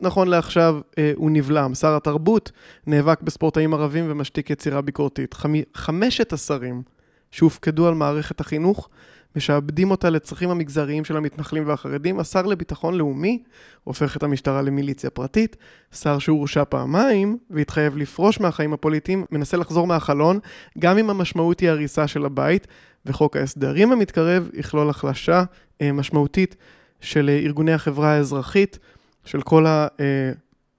נכון 0.00 0.28
לעכשיו 0.28 0.80
אה, 0.98 1.12
הוא 1.16 1.30
נבלם. 1.30 1.74
שר 1.74 1.96
התרבות 1.96 2.52
נאבק 2.86 3.22
בספורטאים 3.22 3.74
ערבים 3.74 4.04
ומשתיק 4.08 4.50
יצירה 4.50 4.80
ביקורתית. 4.80 5.34
חמי, 5.34 5.62
חמשת 5.74 6.32
השרים 6.32 6.82
שהופקדו 7.30 7.88
על 7.88 7.94
מערכת 7.94 8.40
החינוך 8.40 8.88
משעבדים 9.36 9.90
אותה 9.90 10.10
לצרכים 10.10 10.50
המגזריים 10.50 11.04
של 11.04 11.16
המתנחלים 11.16 11.68
והחרדים. 11.68 12.20
השר 12.20 12.42
לביטחון 12.42 12.94
לאומי 12.94 13.42
הופך 13.84 14.16
את 14.16 14.22
המשטרה 14.22 14.62
למיליציה 14.62 15.10
פרטית. 15.10 15.56
שר 15.92 16.18
שהורשע 16.18 16.64
פעמיים 16.64 17.38
והתחייב 17.50 17.96
לפרוש 17.96 18.40
מהחיים 18.40 18.72
הפוליטיים, 18.72 19.24
מנסה 19.30 19.56
לחזור 19.56 19.86
מהחלון, 19.86 20.38
גם 20.78 20.98
אם 20.98 21.10
המשמעות 21.10 21.60
היא 21.60 21.70
הריסה 21.70 22.06
של 22.06 22.24
הבית, 22.24 22.66
וחוק 23.06 23.36
ההסדרים 23.36 23.92
המתקרב 23.92 24.48
יכלול 24.54 24.90
החלשה 24.90 25.44
אה, 25.80 25.92
משמעותית 25.92 26.56
של 27.00 27.28
אה, 27.28 27.38
ארגוני 27.38 27.72
החברה 27.72 28.10
האזרחית, 28.10 28.78
של 29.24 29.42
כל 29.42 29.66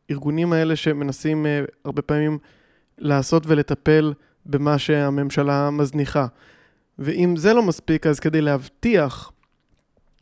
הארגונים 0.09 0.53
האלה 0.53 0.75
שמנסים 0.75 1.45
אה, 1.45 1.61
הרבה 1.85 2.01
פעמים 2.01 2.37
לעשות 2.97 3.43
ולטפל 3.47 4.13
במה 4.45 4.77
שהממשלה 4.77 5.69
מזניחה. 5.69 6.27
ואם 6.99 7.35
זה 7.35 7.53
לא 7.53 7.63
מספיק, 7.63 8.07
אז 8.07 8.19
כדי 8.19 8.41
להבטיח 8.41 9.31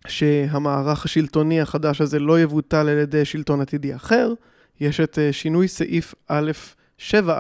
שהמערך 0.08 1.06
השלטוני 1.06 1.62
החדש 1.62 2.02
הזה 2.02 2.20
לא 2.20 2.40
יבוטל 2.40 2.90
על 2.90 2.98
ידי 2.98 3.26
שלטון 3.26 3.62
עתידי 3.62 3.96
אחר, 3.96 4.34
יש 4.80 5.00
את 5.00 5.20
אה, 5.20 5.34
שינוי 5.34 5.68
סעיף 5.68 6.16
א', 6.28 6.52
7א 7.00 7.32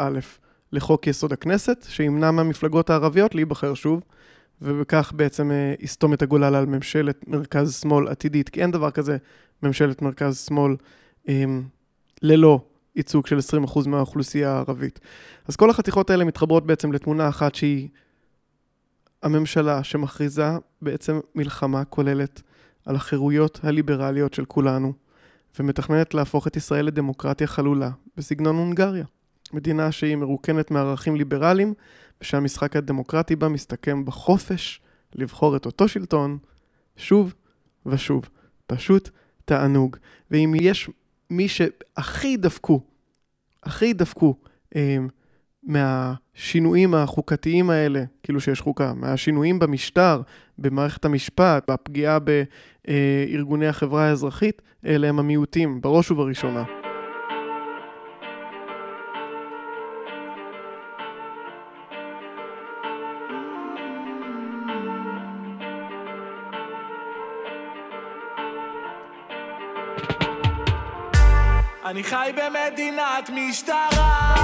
לחוק 0.71 1.07
יסוד 1.07 1.33
הכנסת, 1.33 1.85
שימנע 1.89 2.31
מהמפלגות 2.31 2.89
הערביות 2.89 3.35
להיבחר 3.35 3.73
שוב, 3.73 4.01
ובכך 4.61 5.11
בעצם 5.15 5.51
אה, 5.51 5.73
יסתום 5.79 6.13
את 6.13 6.21
הגולל 6.21 6.55
על 6.55 6.65
ממשלת 6.65 7.27
מרכז-שמאל 7.27 8.07
עתידית, 8.07 8.49
כי 8.49 8.61
אין 8.61 8.71
דבר 8.71 8.91
כזה 8.91 9.17
ממשלת 9.63 10.01
מרכז-שמאל 10.01 10.75
אמ, 11.27 11.63
ללא 12.21 12.59
ייצוג 12.95 13.27
של 13.27 13.37
20% 13.65 13.87
מהאוכלוסייה 13.87 14.51
הערבית. 14.51 14.99
אז 15.47 15.55
כל 15.55 15.69
החתיכות 15.69 16.09
האלה 16.09 16.25
מתחברות 16.25 16.65
בעצם 16.65 16.91
לתמונה 16.91 17.29
אחת 17.29 17.55
שהיא 17.55 17.87
הממשלה 19.23 19.83
שמכריזה 19.83 20.49
בעצם 20.81 21.19
מלחמה 21.35 21.85
כוללת 21.85 22.41
על 22.85 22.95
החירויות 22.95 23.59
הליברליות 23.63 24.33
של 24.33 24.45
כולנו, 24.45 24.93
ומתכננת 25.59 26.13
להפוך 26.13 26.47
את 26.47 26.57
ישראל 26.57 26.85
לדמוקרטיה 26.85 27.47
חלולה, 27.47 27.89
בסגנון 28.17 28.55
הונגריה. 28.55 29.05
מדינה 29.53 29.91
שהיא 29.91 30.15
מרוקנת 30.15 30.71
מערכים 30.71 31.15
ליברליים, 31.15 31.73
ושהמשחק 32.21 32.75
הדמוקרטי 32.75 33.35
בה 33.35 33.49
מסתכם 33.49 34.05
בחופש 34.05 34.81
לבחור 35.15 35.55
את 35.55 35.65
אותו 35.65 35.87
שלטון 35.87 36.37
שוב 36.97 37.33
ושוב. 37.85 38.29
פשוט 38.67 39.09
תענוג. 39.45 39.97
ואם 40.31 40.53
יש 40.61 40.89
מי 41.29 41.47
שהכי 41.47 42.37
דפקו, 42.37 42.81
הכי 43.63 43.93
דפקו 43.93 44.35
אה, 44.75 44.97
מהשינויים 45.65 46.93
החוקתיים 46.93 47.69
האלה, 47.69 48.03
כאילו 48.23 48.41
שיש 48.41 48.61
חוקה, 48.61 48.93
מהשינויים 48.93 49.59
במשטר, 49.59 50.21
במערכת 50.57 51.05
המשפט, 51.05 51.71
בפגיעה 51.71 52.17
בארגוני 52.19 53.67
החברה 53.67 54.09
האזרחית, 54.09 54.61
אלה 54.85 55.09
הם 55.09 55.19
המיעוטים, 55.19 55.81
בראש 55.81 56.11
ובראשונה. 56.11 56.63
אני 71.85 72.03
חי 72.03 72.31
במדינת 72.35 73.29
משטרה 73.29 74.34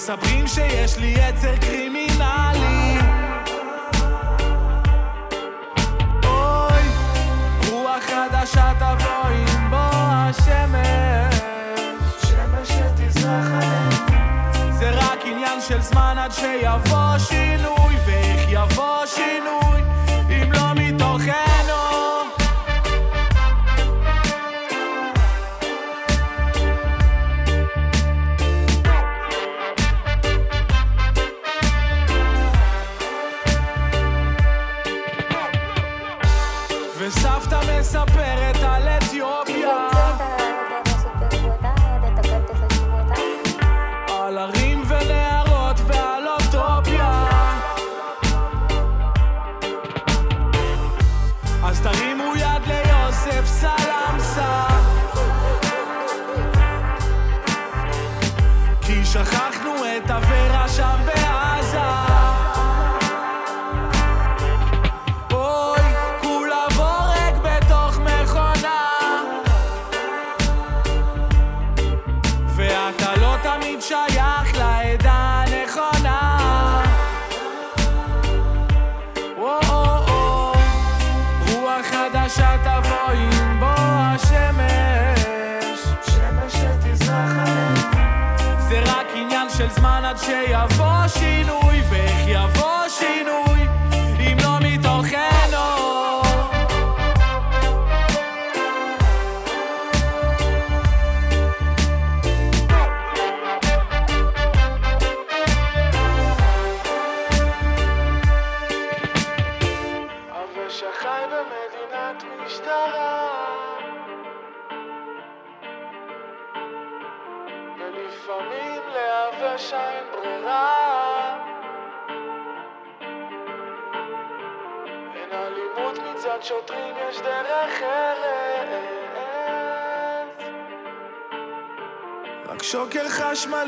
ומספרים 0.00 0.46
שיש 0.46 0.98
לי 0.98 1.06
יצר 1.06 1.56
קרימינלי. 1.56 2.98
אוי, 6.24 6.82
רוח 7.70 8.02
חדשה 8.02 8.72
תבוא 8.78 9.28
עם 9.30 9.70
בוא 9.70 9.78
השמש. 9.92 11.34
שמש 12.22 12.68
שתזרח 12.68 13.46
עלינו. 13.46 14.72
זה 14.78 14.90
רק 14.90 15.18
עניין 15.24 15.60
של 15.68 15.80
זמן 15.80 16.16
עד 16.18 16.32
שיבוא 16.32 17.18
שינוי 17.18 17.96
ואיך 18.06 18.40
יבוא 18.48 19.06
שינוי 19.06 19.49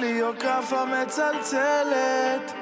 חשמלי 0.03 0.23
או 0.23 0.29
כאפה 0.41 0.85
מצלצלת 0.85 2.53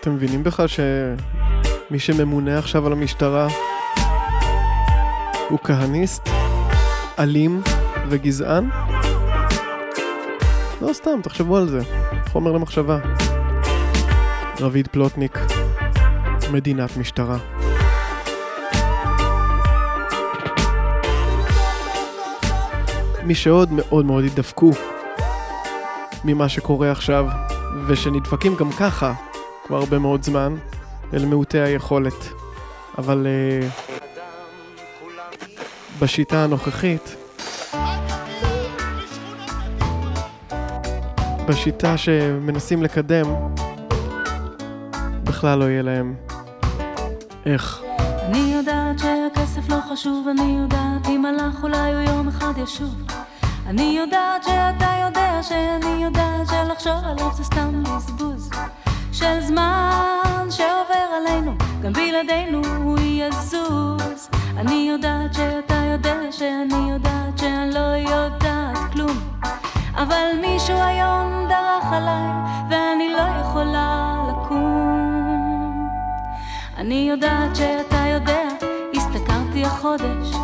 אתם 0.00 0.14
מבינים 0.14 0.44
בכלל 0.44 0.66
שמי 0.66 1.98
שממונה 1.98 2.58
עכשיו 2.58 2.86
על 2.86 2.92
המשטרה 2.92 3.48
הוא 5.48 5.58
כהניסט, 5.64 6.28
אלים 7.18 7.62
וגזען? 8.08 8.68
לא 10.80 10.92
סתם, 10.92 11.20
תחשבו 11.22 11.56
על 11.56 11.68
זה. 11.68 11.80
חומר 12.32 12.52
למחשבה. 12.52 12.98
רביד 14.60 14.88
פלוטניק, 14.88 15.38
מדינת 16.52 16.96
משטרה. 16.96 17.38
מי 23.24 23.34
שעוד 23.34 23.72
מאוד 23.72 24.04
מאוד 24.04 24.24
התדפקו 24.24 24.70
ממה 26.24 26.48
שקורה 26.48 26.90
עכשיו, 26.90 27.26
ושנדפקים 27.86 28.54
גם 28.56 28.72
ככה 28.72 29.12
כבר 29.66 29.76
הרבה 29.76 29.98
מאוד 29.98 30.22
זמן, 30.22 30.56
אל 31.14 31.24
מעוטי 31.24 31.58
היכולת. 31.58 32.32
אבל 32.98 33.26
uh, 33.26 33.90
בשיטה 36.00 36.44
הנוכחית, 36.44 37.16
בשיטה 41.48 41.96
שמנסים 41.96 42.82
לקדם, 42.82 43.26
בכלל 45.24 45.58
לא 45.58 45.64
יהיה 45.64 45.82
להם 45.82 46.14
איך. 47.46 47.82
אני 47.98 48.38
יודעת 48.38 48.98
שהכסף 48.98 49.68
לא 49.68 49.76
חשוב, 49.92 50.28
אני 50.28 50.58
יודעת 50.62 51.08
אם 51.08 51.24
הלך 51.24 51.62
אולי 51.62 51.94
הוא 51.94 52.02
יום 52.02 52.28
אחד 52.28 52.52
ישוב. 52.58 52.94
אני 53.66 53.96
יודעת 54.00 54.44
שאתה 54.44 54.90
יודע 55.04 55.42
שאני 55.42 56.04
יודעת 56.04 56.46
שלחשוב 56.46 57.04
עליו 57.04 57.30
זה 57.34 57.44
סתם 57.44 57.82
בזבוז 57.82 58.50
של 59.12 59.40
זמן 59.40 60.46
שעובר 60.50 61.08
עלינו, 61.16 61.54
גם 61.82 61.92
בלעדינו 61.92 62.62
הוא 62.76 62.98
יזוז. 62.98 64.28
אני 64.56 64.88
יודעת 64.92 65.34
שאתה 65.34 65.74
יודע 65.92 66.16
שאני 66.30 66.90
יודעת 66.90 67.38
שאני 67.38 67.74
לא 67.74 68.10
יודעת 68.10 68.78
כלום. 68.92 69.18
אבל 69.94 70.26
מישהו 70.40 70.76
היום 70.76 71.46
דרך 71.48 71.92
עליי 71.92 72.30
ואני 72.70 73.08
לא 73.08 73.22
יכולה 73.40 74.16
לקום. 74.28 74.83
אני 76.84 77.08
יודעת 77.10 77.56
שאתה 77.56 78.06
יודע, 78.14 78.48
השתכרתי 78.96 79.64
החודש, 79.64 80.36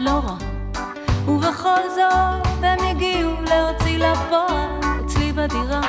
לא 0.00 0.10
רע. 0.10 0.36
ובכל 1.28 1.80
זאת 1.88 2.64
הם 2.64 2.78
הגיעו 2.90 3.30
להוציא 3.30 3.98
לפועל 3.98 5.00
אצלי 5.04 5.32
בדירה. 5.32 5.80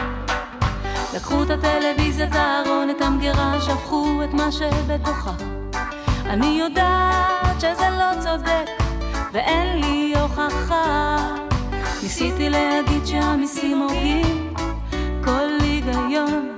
לקחו 1.15 1.43
את 1.43 1.49
הטלוויזיה, 1.49 2.27
את 2.27 2.35
הארון, 2.35 2.89
את 2.89 3.01
המגירה, 3.01 3.61
שפכו 3.61 4.23
את 4.23 4.33
מה 4.33 4.51
שבתוכה. 4.51 5.33
אני 6.25 6.59
יודעת 6.59 7.59
שזה 7.59 7.89
לא 7.99 8.21
צודק, 8.21 8.83
ואין 9.33 9.81
לי 9.81 10.13
הוכחה. 10.21 11.17
ניסיתי 12.03 12.49
להגיד 12.49 13.05
שהמיסים 13.05 13.81
הורגים 13.81 14.53
כל 15.23 15.47
היגיון, 15.61 16.57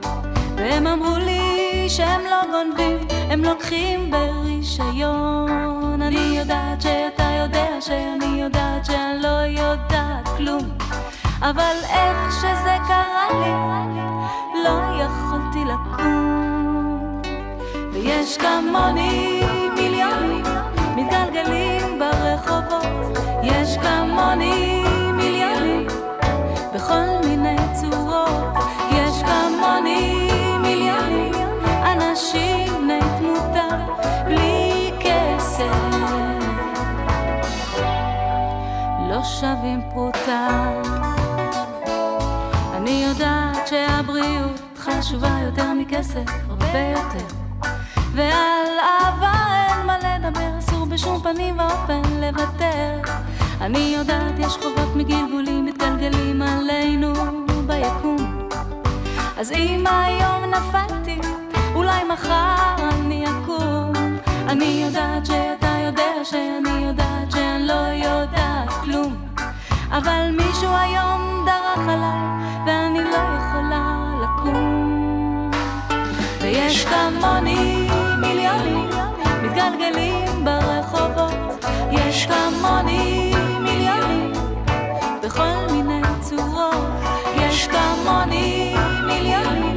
והם 0.55 0.87
אמרו 0.87 1.17
לי 1.17 1.85
שהם 1.89 2.21
לא 2.21 2.41
גונבים, 2.51 3.22
הם 3.33 3.43
לוקחים 3.43 4.11
ברישיון. 4.11 6.01
אני 6.01 6.37
יודעת 6.39 6.81
שאתה 6.81 7.23
יודע 7.43 7.81
שאני 7.81 8.41
יודעת 8.41 8.85
שאני 8.85 9.21
לא 9.21 9.61
יודעת 9.61 10.27
כלום, 10.37 10.77
אבל 11.41 11.75
איך 11.89 12.31
שזה 12.31 12.77
קרה 12.87 13.27
לי, 13.31 13.51
לא 14.63 15.03
יכולתי 15.03 15.65
לקום. 15.65 17.21
ויש 17.93 18.37
כמוני 18.37 19.41
מיליונים 19.75 20.45
מתגלגלים 20.95 21.99
ברחובות, 21.99 23.17
יש 23.43 23.77
כמוני 23.77 24.92
שווים 39.43 39.81
פרוטה. 39.93 40.71
אני 42.73 43.05
יודעת 43.09 43.67
שהבריאות 43.67 44.61
חשובה 44.77 45.29
יותר 45.45 45.73
מכסף, 45.73 46.23
הרבה 46.49 46.79
יותר. 46.79 47.25
ועל 48.13 48.79
אהבה 48.79 49.33
אין 49.67 49.85
מה 49.85 49.97
לדבר, 49.97 50.59
אסור 50.59 50.85
בשום 50.85 51.21
פנים 51.21 51.59
ואופן 51.59 52.01
לוותר. 52.21 53.11
אני 53.61 53.95
יודעת, 53.97 54.33
יש 54.39 54.53
חובות 54.53 54.95
מגלגולים 54.95 55.65
מתגלגלים 55.65 56.41
עלינו 56.41 57.13
ביקום. 57.67 58.47
אז 59.37 59.51
אם 59.51 59.83
היום 59.87 60.45
נפלתי, 60.45 61.19
אולי 61.75 62.03
מחר 62.13 62.75
אני 62.91 63.25
אקום. 63.25 63.93
אני 64.47 64.83
יודעת 64.85 65.25
שאתה 65.25 65.75
יודע 65.85 66.23
שאני 66.23 66.85
יודעת 66.85 67.31
שאני 67.31 67.67
לא 67.67 67.73
יודעת 67.73 68.69
כלום. 68.83 69.22
אבל 69.93 70.29
מישהו 70.37 70.69
היום 70.71 71.45
דרך 71.45 71.87
עליי, 71.87 72.19
ואני 72.65 73.03
לא 73.03 73.17
יכולה 73.37 74.13
לקום. 74.23 75.51
ויש 76.41 76.85
כמוני 76.85 77.87
מיליונים 78.21 78.89
מתגלגלים 79.43 80.45
ברחובות, 80.45 81.65
יש 81.91 82.27
כמוני 82.27 83.33
מיליונים 83.59 84.31
בכל 85.23 85.71
מיני 85.71 86.01
צורות, 86.21 86.85
יש 87.35 87.67
כמוני 87.67 88.75
מיליונים 89.07 89.75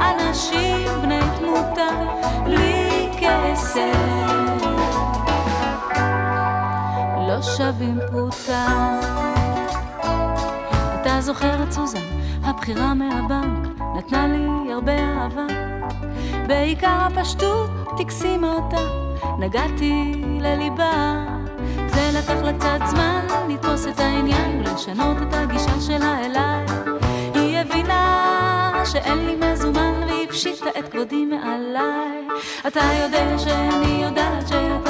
אנשים 0.00 0.88
בני 1.02 1.20
תמותה, 1.38 1.88
בלי 2.44 3.08
כסף. 3.20 3.96
לא 7.28 7.42
שווים 7.42 7.98
פרוטה. 8.10 9.35
אתה 11.26 11.34
זוכר 11.34 11.62
את 11.62 11.72
סוזן, 11.72 11.98
הבחירה 12.42 12.94
מהבנק, 12.94 13.80
נתנה 13.96 14.26
לי 14.26 14.72
הרבה 14.72 14.98
אהבה. 14.98 15.46
בעיקר 16.46 16.98
הפשטות 17.00 17.70
הקסימה 18.00 18.52
אותה, 18.52 18.88
נגעתי 19.38 20.22
לליבה. 20.40 21.24
זה 21.86 22.10
לקח 22.18 22.42
לה 22.44 22.52
קצת 22.52 22.78
זמן 22.86 23.26
לתפוס 23.48 23.86
את 23.86 24.00
העניין 24.00 24.60
ולשנות 24.60 25.16
את 25.22 25.34
הגישה 25.34 25.80
שלה 25.80 26.18
אליי. 26.24 26.66
היא 27.34 27.58
הבינה 27.58 28.82
שאין 28.84 29.26
לי 29.26 29.36
מזומן 29.36 29.92
והיא 30.06 30.28
הפשיטה 30.28 30.70
את 30.78 30.88
כבודי 30.88 31.24
מעליי. 31.24 32.28
אתה 32.66 32.80
יודע 33.02 33.38
שאני 33.38 34.02
יודעת 34.04 34.48
שאתה 34.48 34.85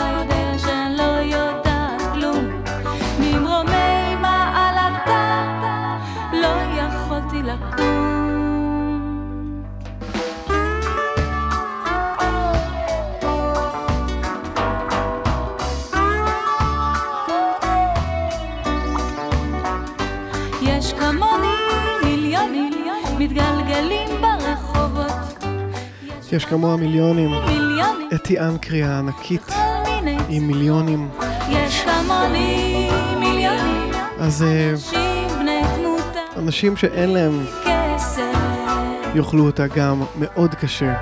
יש 26.33 26.45
כמוה 26.45 26.77
מיליונים. 26.77 27.31
מיליונים. 27.31 28.09
אתי 28.15 28.41
אנקרי 28.41 28.83
הענקית 28.83 29.53
עם 30.29 30.47
מיליונים. 30.47 31.09
יש 31.49 31.85
כמוני 31.85 32.91
מיליונים. 33.21 33.91
אז 34.19 34.43
אה, 34.43 34.75
אנשים 36.37 36.77
שאין 36.77 37.11
להם 37.11 37.45
יאכלו 39.15 39.47
אותה 39.47 39.67
גם 39.67 40.03
מאוד 40.19 40.55
קשה. 40.55 40.95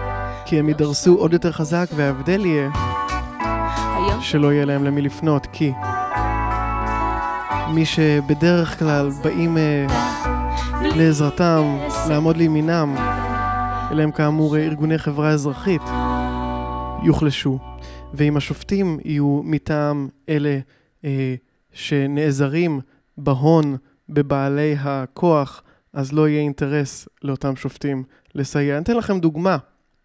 כי 0.46 0.58
הם 0.58 0.68
יידרסו 0.68 1.14
עוד 1.14 1.32
יותר 1.32 1.52
חזק 1.52 1.86
וההבדל 1.96 2.46
יהיה 2.46 2.70
שלא 4.20 4.52
יהיה 4.52 4.64
להם 4.64 4.84
למי 4.84 5.02
לפנות 5.02 5.46
כי 5.52 5.72
מי 7.74 7.84
שבדרך 7.86 8.78
כלל 8.78 9.10
באים 9.22 9.58
אה, 9.58 9.86
לעזרתם, 10.96 11.78
לעמוד 12.08 12.36
לימינם, 12.36 12.94
אלה 13.94 14.02
הם 14.02 14.12
כאמור 14.12 14.56
אה, 14.56 14.64
ארגוני 14.64 14.98
חברה 14.98 15.30
אזרחית, 15.30 15.82
יוחלשו. 17.02 17.58
ואם 18.14 18.36
השופטים 18.36 18.98
יהיו 19.04 19.40
מטעם 19.44 20.08
אלה 20.28 20.58
אה, 21.04 21.34
שנעזרים 21.72 22.80
בהון, 23.18 23.76
בבעלי 24.08 24.76
הכוח, 24.80 25.62
אז 25.92 26.12
לא 26.12 26.28
יהיה 26.28 26.40
אינטרס 26.40 27.08
לאותם 27.22 27.56
שופטים 27.56 28.04
לסייע. 28.34 28.76
אני 28.76 28.82
אתן 28.82 28.96
לכם 28.96 29.18
דוגמה, 29.20 29.56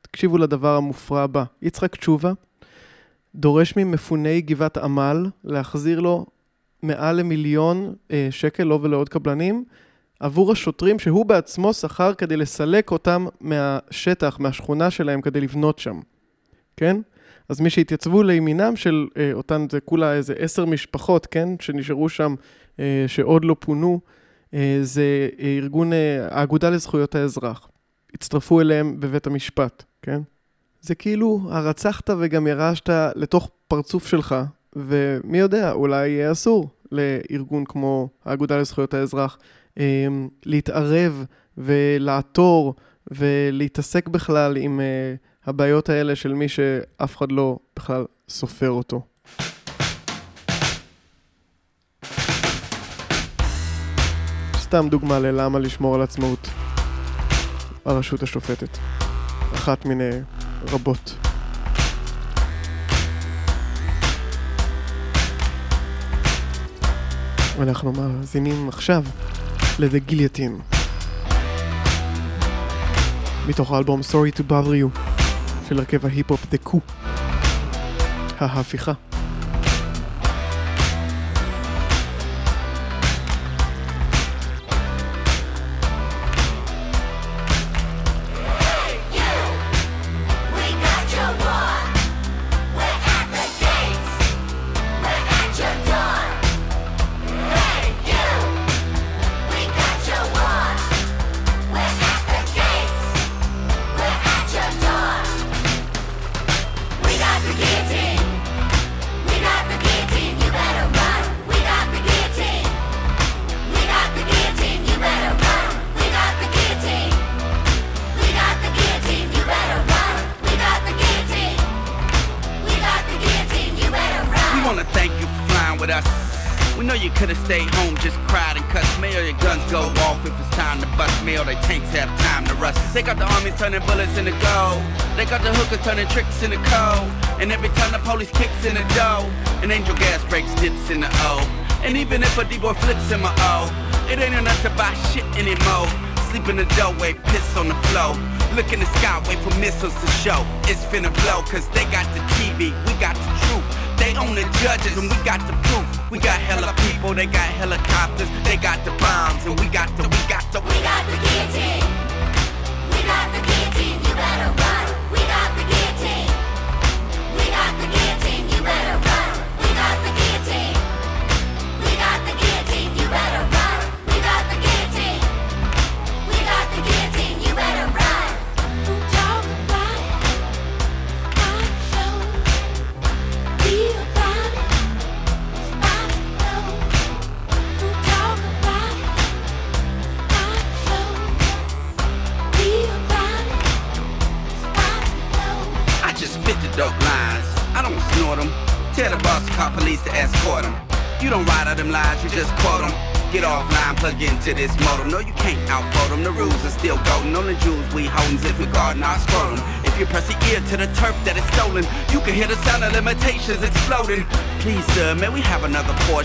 תקשיבו 0.01 0.37
לדבר 0.37 0.75
המופרע 0.75 1.21
הבא. 1.21 1.43
יצחק 1.61 1.95
תשובה 1.95 2.31
דורש 3.35 3.73
ממפוני 3.77 4.41
גבעת 4.41 4.77
עמל 4.77 5.25
להחזיר 5.43 5.99
לו 5.99 6.25
מעל 6.83 7.15
למיליון 7.15 7.93
אה, 8.11 8.27
שקל, 8.31 8.63
לו 8.63 8.81
ולעוד 8.81 9.09
קבלנים, 9.09 9.63
עבור 10.19 10.51
השוטרים 10.51 10.99
שהוא 10.99 11.25
בעצמו 11.25 11.73
שכר 11.73 12.13
כדי 12.13 12.37
לסלק 12.37 12.91
אותם 12.91 13.25
מהשטח, 13.41 14.39
מהשכונה 14.39 14.91
שלהם, 14.91 15.21
כדי 15.21 15.41
לבנות 15.41 15.79
שם, 15.79 15.99
כן? 16.77 16.97
אז 17.49 17.61
מי 17.61 17.69
שהתייצבו 17.69 18.23
לימינם 18.23 18.75
של 18.75 19.07
אה, 19.17 19.33
אותן, 19.33 19.65
זה 19.71 19.79
כולה 19.79 20.13
איזה 20.13 20.33
עשר 20.37 20.65
משפחות, 20.65 21.25
כן? 21.25 21.49
שנשארו 21.59 22.09
שם, 22.09 22.35
אה, 22.79 23.05
שעוד 23.07 23.45
לא 23.45 23.55
פונו, 23.59 23.99
אה, 24.53 24.79
זה 24.81 25.29
אה, 25.39 25.57
ארגון 25.57 25.93
אה, 25.93 26.27
האגודה 26.29 26.69
לזכויות 26.69 27.15
האזרח. 27.15 27.67
הצטרפו 28.13 28.61
אליהם 28.61 28.99
בבית 28.99 29.27
המשפט, 29.27 29.83
כן? 30.01 30.21
זה 30.81 30.95
כאילו 30.95 31.41
הרצחת 31.49 32.09
וגם 32.19 32.47
ירשת 32.47 32.89
לתוך 33.15 33.49
פרצוף 33.67 34.07
שלך, 34.07 34.35
ומי 34.75 35.37
יודע, 35.37 35.71
אולי 35.71 36.09
יהיה 36.09 36.31
אסור 36.31 36.69
לארגון 36.91 37.65
כמו 37.65 38.09
האגודה 38.25 38.57
לזכויות 38.57 38.93
האזרח 38.93 39.37
להתערב 40.45 41.25
ולעתור 41.57 42.75
ולהתעסק 43.11 44.07
בכלל 44.07 44.57
עם 44.57 44.79
אה, 44.79 45.13
הבעיות 45.45 45.89
האלה 45.89 46.15
של 46.15 46.33
מי 46.33 46.47
שאף 46.47 47.17
אחד 47.17 47.31
לא 47.31 47.57
בכלל 47.75 48.05
סופר 48.29 48.69
אותו. 48.69 49.01
סתם 54.55 54.87
דוגמה 54.89 55.19
ללמה 55.19 55.59
לשמור 55.59 55.95
על 55.95 56.01
עצמאות 56.01 56.49
הרשות 57.85 58.23
השופטת. 58.23 58.77
אחת 59.53 59.85
מיני 59.85 60.09
רבות. 60.67 61.15
ואנחנו 67.57 67.91
מאזינים 67.91 68.69
עכשיו 68.69 69.03
ל-The 69.79 70.11
Guillotine. 70.11 70.75
מתוך 73.47 73.71
האלבום 73.71 74.01
Sorry 74.01 74.39
to 74.39 74.41
Bother 74.49 74.83
You 74.83 74.99
של 75.69 75.79
הרכב 75.79 76.05
ההיפ-הופ 76.05 76.45
The 76.53 76.69
Coup. 76.69 76.79
ההפיכה. 78.39 78.93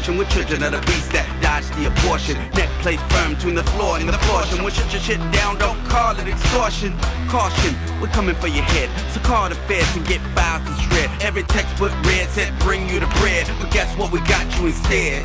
portion 0.04 0.18
with 0.18 0.28
children 0.28 0.62
of 0.62 0.72
the 0.72 0.86
beast 0.86 1.10
that 1.12 1.24
dodge 1.40 1.64
the 1.80 1.88
abortion. 1.88 2.36
Neck 2.52 2.68
plate 2.84 3.00
firm 3.08 3.34
between 3.34 3.54
the 3.54 3.64
floor 3.72 3.96
and 3.96 4.08
the 4.08 4.18
portion. 4.28 4.62
When 4.62 4.70
shut 4.70 4.92
your 4.92 5.00
shit 5.00 5.18
down, 5.32 5.56
don't 5.56 5.80
call 5.88 6.12
it 6.18 6.28
extortion. 6.28 6.92
Caution, 7.28 7.74
we're 8.02 8.12
coming 8.12 8.34
for 8.34 8.48
your 8.48 8.64
head. 8.64 8.90
So 9.12 9.20
call 9.20 9.48
the 9.48 9.54
feds 9.64 9.88
and 9.96 10.06
get 10.06 10.20
files 10.36 10.68
and 10.68 10.76
shred. 10.92 11.08
Every 11.22 11.42
textbook 11.44 11.92
read 12.04 12.28
said 12.28 12.52
bring 12.60 12.86
you 12.88 13.00
the 13.00 13.08
bread. 13.20 13.48
But 13.60 13.72
guess 13.72 13.96
what? 13.96 14.12
We 14.12 14.20
got 14.28 14.44
you 14.58 14.66
instead. 14.66 15.24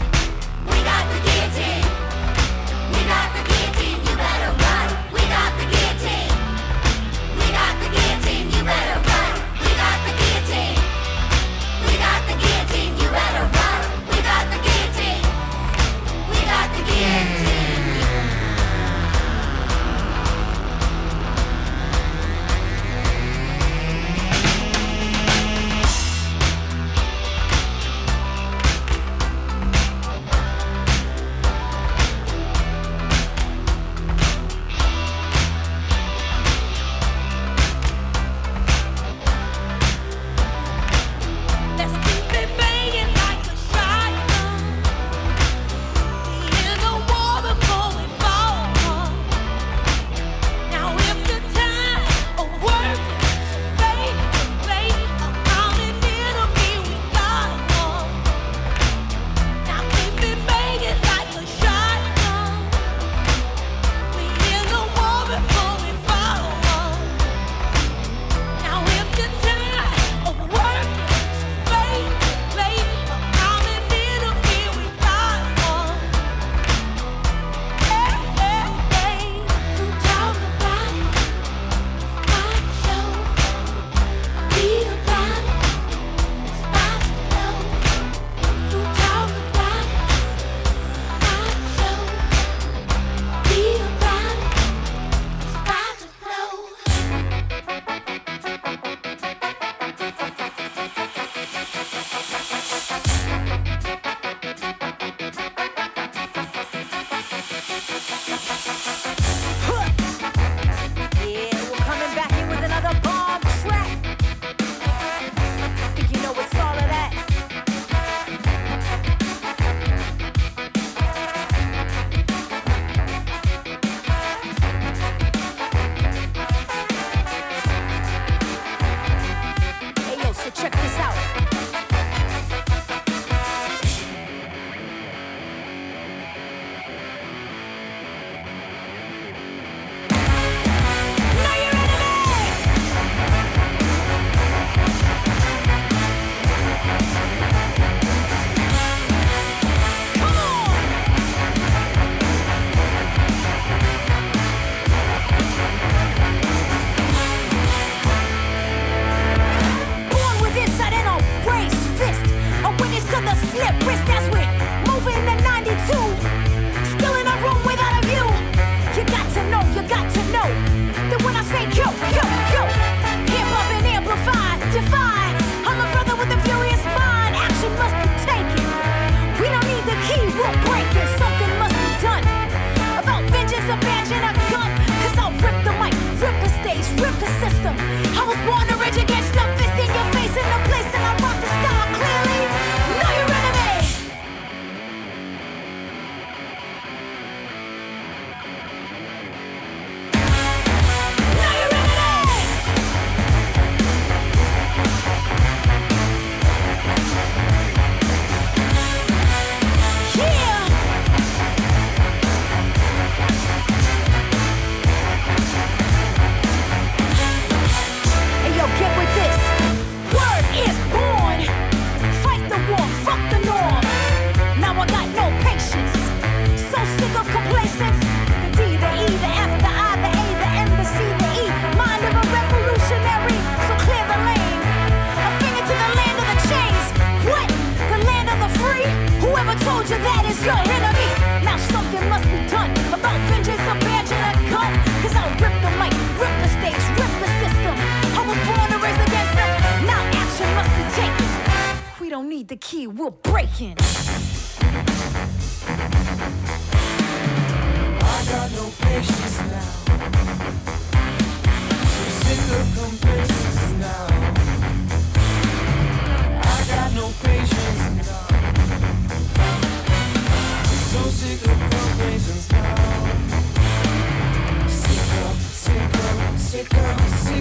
se 276.59 276.65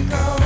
calando. 0.05 0.38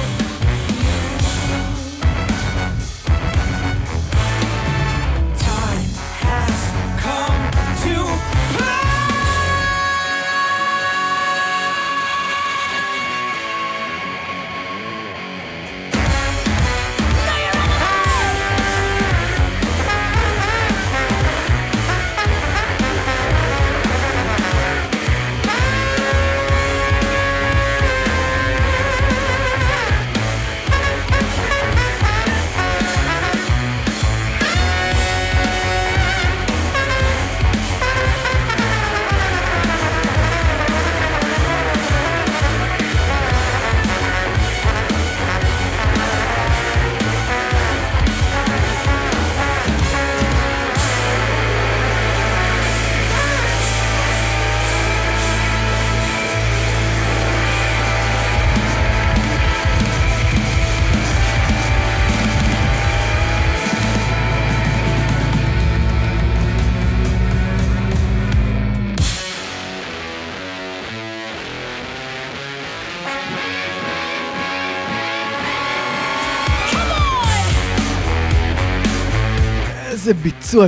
Are 80.55 80.67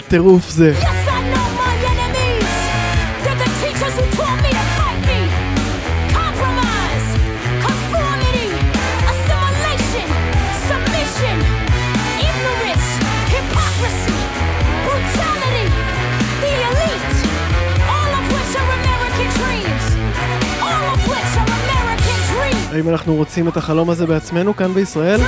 American 21.45 22.19
dreams. 22.29 22.73
האם 22.73 22.89
אנחנו 22.89 23.15
רוצים 23.15 23.47
את 23.47 23.57
החלום 23.57 23.89
הזה 23.89 24.05
בעצמנו 24.05 24.55
כאן 24.55 24.73
בישראל? 24.73 25.19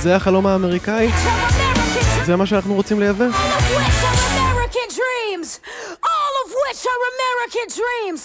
זה 0.00 0.16
החלום 0.16 0.46
האמריקאי? 0.46 1.08
זה 2.26 2.36
מה 2.36 2.46
שאנחנו 2.46 2.74
רוצים 2.74 3.00
לייבא? 3.00 3.24
All 3.24 3.30
of 3.30 3.66
which 3.76 4.00
are 4.10 4.22
American 4.34 4.88
dreams. 5.00 5.48
All 6.14 6.34
of 6.42 6.48
which 6.62 6.82
are 6.92 7.02
American 7.14 7.66
dreams. 7.78 8.20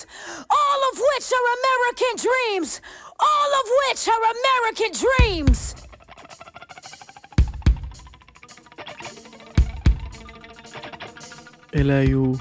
All 0.59 0.81
of 0.89 0.95
which 1.07 1.27
are 1.37 1.45
American 1.59 2.13
dreams. 2.25 2.69
All 3.29 3.51
of 3.59 3.67
which 3.81 4.03
are 4.13 4.23
American 4.37 4.91
dreams. 5.03 5.59
אלה 11.75 11.97
היו 11.97 12.33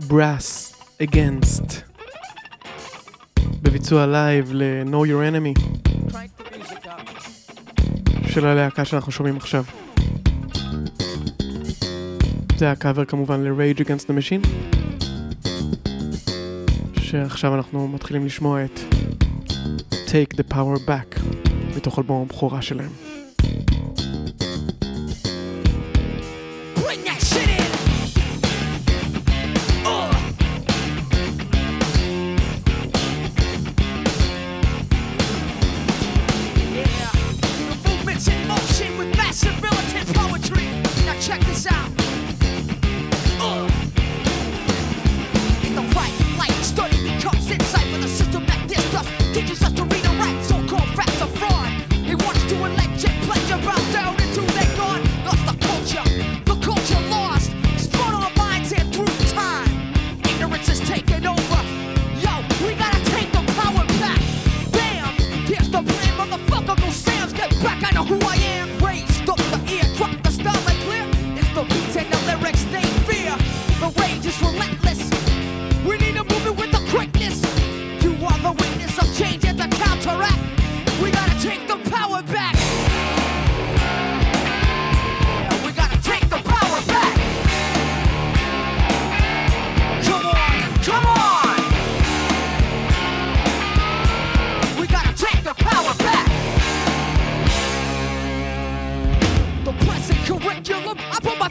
Brass 0.00 0.74
Against 1.02 1.72
בביצוע 3.62 4.06
לייב 4.06 4.50
ל-Know 4.52 5.04
Your 5.06 5.22
Enemy 5.30 5.60
של 8.32 8.46
הלהקה 8.46 8.84
שאנחנו 8.84 9.12
שומעים 9.12 9.36
עכשיו. 9.36 9.64
זה 12.56 12.70
הקאבר 12.70 13.04
כמובן 13.04 13.44
ל-Rage 13.44 13.80
Against 13.80 14.06
the 14.06 14.12
Machine 14.18 14.46
שעכשיו 17.00 17.54
אנחנו 17.54 17.88
מתחילים 17.88 18.26
לשמוע 18.26 18.64
את 18.64 18.80
Take 19.90 20.36
the 20.36 20.52
Power 20.52 20.88
Back 20.88 21.20
מתוך 21.76 21.98
אלבום 21.98 22.22
הבכורה 22.22 22.62
שלהם. 22.62 23.03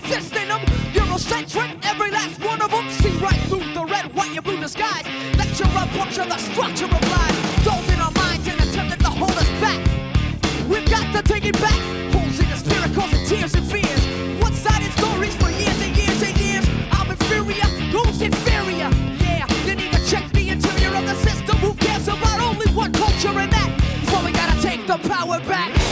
In 0.04 0.48
them. 0.50 0.60
Eurocentric, 0.92 1.80
every 1.86 2.12
last 2.12 2.38
one 2.44 2.62
of 2.62 2.70
them. 2.72 2.90
See 2.90 3.16
right 3.18 3.40
through 3.48 3.74
the 3.74 3.86
red, 3.86 4.14
white, 4.14 4.36
and 4.36 4.44
blue 4.44 4.60
disguise. 4.60 5.06
Lecture 5.38 5.64
a 5.64 5.88
puncture 5.96 6.26
the 6.26 6.38
structure 6.38 6.86
of 6.86 7.02
lies. 7.10 7.64
Those 7.64 7.88
in 7.90 8.00
our 8.00 8.12
minds 8.12 8.48
and 8.48 8.60
attempting 8.62 9.00
to 9.00 9.10
hold 9.10 9.32
us 9.32 9.50
back. 9.62 9.80
We've 10.68 10.86
got 10.90 11.08
to 11.16 11.22
take 11.24 11.46
it 11.46 11.60
back. 11.60 11.80
Holes 12.14 12.38
in 12.38 12.50
the 12.50 12.58
spirit 12.58 12.94
causing 12.94 13.26
tears 13.26 13.56
and 13.56 13.66
fears. 13.66 14.04
One-sided 14.42 14.92
stories 15.00 15.36
for 15.38 15.50
years 15.50 15.82
and 15.82 15.96
years 15.96 16.22
and 16.22 16.38
years. 16.38 16.66
I'm 16.92 17.10
inferior, 17.10 17.70
who's 17.96 18.22
inferior? 18.22 18.90
Yeah, 19.24 19.48
you 19.66 19.76
need 19.76 19.94
to 19.94 20.06
check 20.06 20.30
the 20.32 20.50
interior 20.50 20.96
of 20.96 21.06
the 21.06 21.16
system. 21.16 21.58
Who 21.58 21.74
cares 21.76 22.08
about 22.08 22.40
only 22.42 22.68
one 22.74 22.92
culture 22.92 23.40
and 23.40 23.52
that? 23.52 23.70
So 24.12 24.24
we 24.24 24.32
gotta 24.32 24.62
take 24.62 24.86
the 24.86 24.98
power 25.08 25.40
back. 25.48 25.83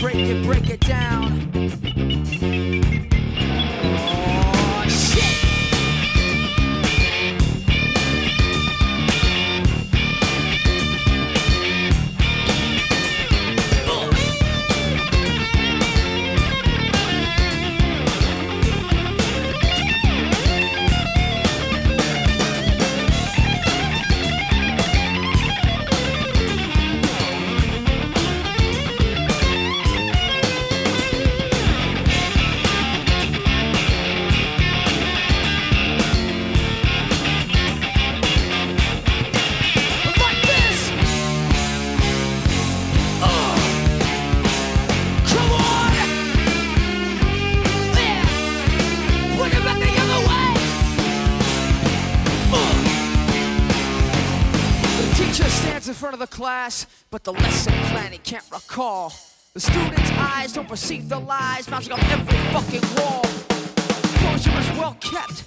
Break 0.00 0.16
it, 0.16 0.44
break 0.44 0.70
it, 0.70 0.80
down. 0.80 1.17
Perceive 60.78 61.08
the 61.08 61.18
lies 61.18 61.66
bouncing 61.66 61.92
off 61.92 62.12
every 62.12 62.38
fucking 62.54 62.86
wall. 62.96 63.22
Composure 64.14 64.56
is 64.62 64.78
well 64.78 64.96
kept. 65.00 65.42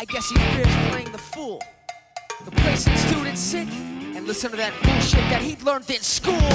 I 0.00 0.06
guess 0.06 0.30
he 0.30 0.36
fears 0.56 0.74
playing 0.88 1.12
the 1.12 1.18
fool. 1.18 1.60
The 2.46 2.52
place 2.52 2.86
that 2.86 2.96
students 2.96 3.42
sit 3.42 3.68
and 3.68 4.26
listen 4.26 4.50
to 4.50 4.56
that 4.56 4.72
bullshit 4.82 5.28
that 5.28 5.42
he 5.42 5.56
learned 5.62 5.90
in 5.90 6.00
school. 6.00 6.48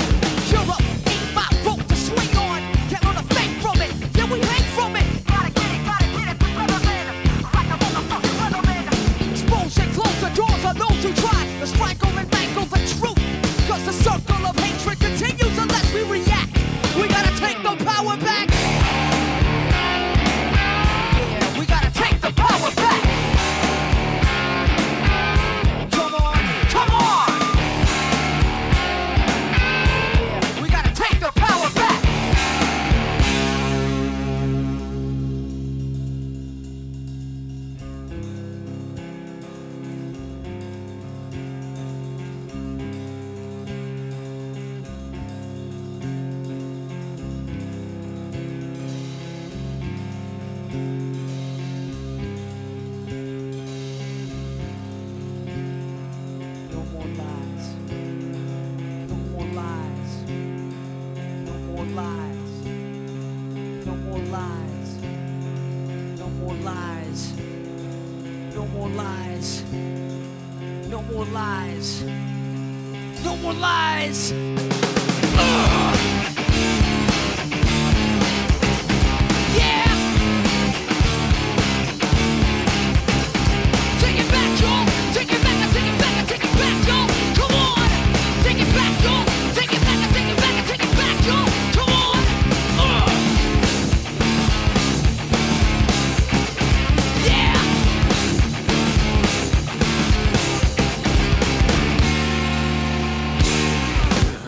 Up, 0.65 0.81
ain't 0.81 1.33
my 1.35 1.47
rope 1.63 1.85
to 1.85 1.95
swing 1.95 2.33
on. 2.37 2.59
Can't 2.89 3.05
learn 3.05 3.17
a 3.17 3.27
thing 3.37 3.51
from 3.61 3.77
it. 3.85 3.93
Yeah, 4.17 4.25
we 4.33 4.41
hang 4.41 4.65
from 4.73 4.95
it. 4.95 5.05
Gotta 5.27 5.51
get 5.53 5.69
it, 5.77 5.85
gotta 5.85 6.09
get 6.17 6.27
it. 6.33 6.37
Like 7.53 7.69
a 7.69 7.77
motherfucking 7.77 8.35
weatherman. 8.41 8.83
Expose 9.29 9.77
and 9.77 9.93
close 9.93 10.19
the 10.25 10.31
doors 10.33 10.63
on 10.65 10.75
those 10.75 10.99
who 11.05 11.13
try 11.21 11.45
to 11.59 11.67
strangle 11.67 12.17
and 12.17 12.27
mangle 12.31 12.65
the 12.65 12.81
truth. 12.97 13.21
Cause 13.69 13.85
the 13.85 13.93
circle 13.93 14.41
of 14.49 14.57
hatred 14.57 14.97
take 17.47 17.63
the 17.63 17.85
power 17.85 18.17
back. 18.17 18.26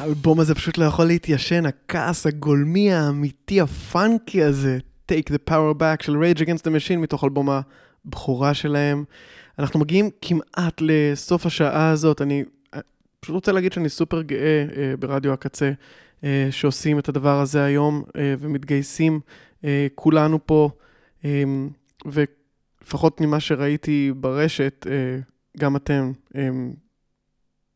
האלבום 0.10 0.40
הזה 0.40 0.56
פשוט 0.56 0.78
לא 0.78 0.86
יכול 0.86 1.06
להתיישן, 1.06 1.66
הכעס 1.66 2.28
הגולמי 2.28 2.94
האמיתי, 2.94 3.62
הפאנקי 3.62 4.44
הזה, 4.44 4.78
Take 5.12 5.30
the 5.30 5.50
Power 5.50 5.80
Back 5.80 6.04
של 6.04 6.16
Rage 6.16 6.40
Against 6.40 6.62
the 6.62 6.70
Machine 6.70 6.98
מתוך 6.98 7.24
אלבום 7.24 7.50
הבכורה 7.50 8.54
שלהם. 8.54 9.04
אנחנו 9.60 9.80
מגיעים 9.80 10.10
כמעט 10.22 10.82
לסוף 10.82 11.46
השעה 11.46 11.90
הזאת, 11.90 12.22
אני 12.22 12.44
אה, 12.74 12.80
פשוט 13.20 13.34
רוצה 13.34 13.52
להגיד 13.52 13.74
שאני 13.74 13.90
סופר 13.90 14.22
גאה 14.22 14.66
אה, 14.78 14.94
ברדיו 15.00 15.34
הקצה, 15.34 15.72
אה, 16.24 16.48
שעושים 16.52 17.00
את 17.00 17.10
הדבר 17.10 17.40
הזה 17.40 17.64
היום 17.64 18.04
ומתגייסים 18.18 19.20
כולנו 19.96 20.40
פה, 20.46 20.70
אה, 21.26 21.44
ולפחות 22.06 23.22
ממה 23.22 23.40
שראיתי 23.40 24.12
ברשת, 24.16 24.88
גם 25.58 25.76
אתם 25.76 26.12
אה, 26.36 26.50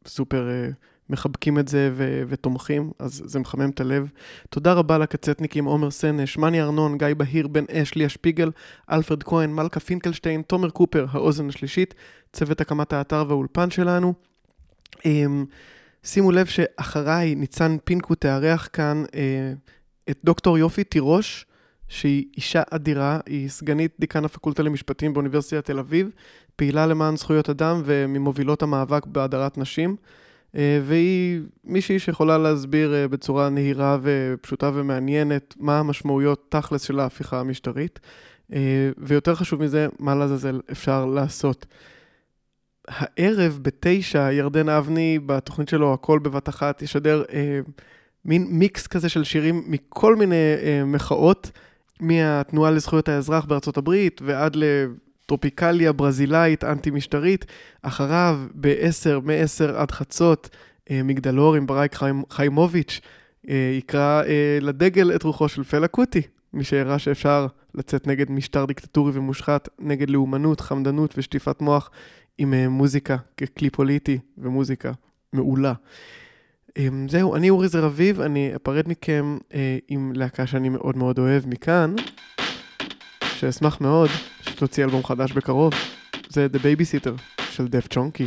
סופר... 0.07 0.49
מחבקים 1.13 1.59
את 1.59 1.67
זה 1.67 1.89
ו- 1.93 2.23
ותומכים, 2.27 2.91
אז 2.99 3.23
זה 3.25 3.39
מחמם 3.39 3.69
את 3.69 3.81
הלב. 3.81 4.09
תודה 4.49 4.73
רבה 4.73 4.97
לקצטניקים 4.97 5.65
עומר 5.65 5.91
סנש, 5.91 6.37
מני 6.37 6.61
ארנון, 6.61 6.97
גיא 6.97 7.07
בהיר, 7.17 7.47
בן 7.47 7.63
אש, 7.71 7.95
ליה 7.95 8.09
שפיגל, 8.09 8.51
אלפרד 8.91 9.23
כהן, 9.23 9.53
מלכה 9.53 9.79
פינקלשטיין, 9.79 10.41
תומר 10.41 10.69
קופר, 10.69 11.05
האוזן 11.11 11.49
השלישית, 11.49 11.93
צוות 12.33 12.61
הקמת 12.61 12.93
האתר 12.93 13.25
והאולפן 13.27 13.69
שלנו. 13.69 14.13
אמ, 15.05 15.45
שימו 16.03 16.31
לב 16.31 16.45
שאחריי 16.45 17.35
ניצן 17.35 17.77
פינקו 17.83 18.15
תארח 18.15 18.69
כאן 18.73 19.03
אה, 19.15 19.53
את 20.09 20.19
דוקטור 20.23 20.57
יופי 20.57 20.83
תירוש, 20.83 21.45
שהיא 21.87 22.25
אישה 22.37 22.61
אדירה, 22.69 23.19
היא 23.25 23.49
סגנית 23.49 23.95
דיקן 23.99 24.25
הפקולטה 24.25 24.63
למשפטים 24.63 25.13
באוניברסיטת 25.13 25.65
תל 25.65 25.79
אביב, 25.79 26.09
פעילה 26.55 26.87
למען 26.87 27.17
זכויות 27.17 27.49
אדם 27.49 27.81
וממובילות 27.85 28.63
המאבק 28.63 29.05
בהדרת 29.05 29.57
נשים. 29.57 29.95
אה, 30.55 30.79
והיא 30.83 31.41
מישהי 31.63 31.99
שיכולה 31.99 32.37
להסביר 32.37 32.93
אה, 32.93 33.07
בצורה 33.07 33.49
נהירה 33.49 33.97
ופשוטה 34.01 34.71
ומעניינת 34.73 35.55
מה 35.59 35.79
המשמעויות 35.79 36.45
תכלס 36.49 36.81
של 36.81 36.99
ההפיכה 36.99 37.39
המשטרית, 37.39 37.99
אה, 38.53 38.89
ויותר 38.97 39.35
חשוב 39.35 39.63
מזה, 39.63 39.87
מה 39.99 40.15
לעזאזל 40.15 40.61
אפשר 40.71 41.05
לעשות. 41.05 41.65
הערב 42.87 43.59
בתשע, 43.61 44.31
ירדן 44.31 44.69
אבני, 44.69 45.19
בתוכנית 45.25 45.69
שלו 45.69 45.93
הכל 45.93 46.19
בבת 46.19 46.49
אחת, 46.49 46.81
ישדר 46.81 47.23
אה, 47.33 47.59
מין 48.25 48.47
מיקס 48.49 48.87
כזה 48.87 49.09
של 49.09 49.23
שירים 49.23 49.63
מכל 49.67 50.15
מיני 50.15 50.35
אה, 50.63 50.85
מחאות, 50.85 51.51
מהתנועה 51.99 52.71
לזכויות 52.71 53.09
האזרח 53.09 53.45
בארצות 53.45 53.77
הברית 53.77 54.21
ועד 54.25 54.57
לטרופיקליה 55.25 55.91
ברזילאית 55.91 56.63
אנטי-משטרית. 56.63 57.45
אחריו, 57.81 58.39
ב-10, 58.55 59.19
מ-10 59.23 59.75
עד 59.75 59.91
חצות, 59.91 60.49
אה, 60.91 61.03
מגדלור 61.03 61.55
עם 61.55 61.67
ברייק 61.67 61.95
חיים, 61.95 62.23
חיימוביץ', 62.29 63.01
אה, 63.49 63.75
יקרא 63.77 64.23
אה, 64.23 64.57
לדגל 64.61 65.15
את 65.15 65.23
רוחו 65.23 65.49
של 65.49 65.63
פלה 65.63 65.87
קוטי, 65.87 66.21
מי 66.53 66.63
שהראה 66.63 66.99
שאפשר 66.99 67.47
לצאת 67.75 68.07
נגד 68.07 68.31
משטר 68.31 68.65
דיקטטורי 68.65 69.11
ומושחת, 69.15 69.69
נגד 69.79 70.09
לאומנות, 70.09 70.61
חמדנות 70.61 71.13
ושטיפת 71.17 71.61
מוח, 71.61 71.89
עם 72.37 72.53
מוזיקה 72.69 73.17
ככלי 73.37 73.69
פוליטי 73.69 74.19
ומוזיקה 74.37 74.91
מעולה. 75.33 75.73
אה, 76.77 76.87
זהו, 77.09 77.35
אני 77.35 77.49
אורי 77.49 77.67
זר 77.67 77.85
אביב, 77.85 78.21
אני 78.21 78.55
אפרד 78.55 78.89
מכם 78.89 79.37
עם 79.87 80.11
להקה 80.15 80.47
שאני 80.47 80.69
מאוד 80.69 80.97
מאוד 80.97 81.19
אוהב 81.19 81.47
מכאן, 81.47 81.95
שאשמח 83.23 83.81
מאוד 83.81 84.09
שתוציא 84.53 84.83
אלבום 84.83 85.03
חדש 85.03 85.31
בקרוב. 85.31 85.73
זה 86.29 86.47
The 86.53 86.57
Babysitter 86.57 87.43
של 87.51 87.67
דף 87.67 87.87
צ'ונקי. 87.87 88.25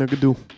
I 0.00 0.57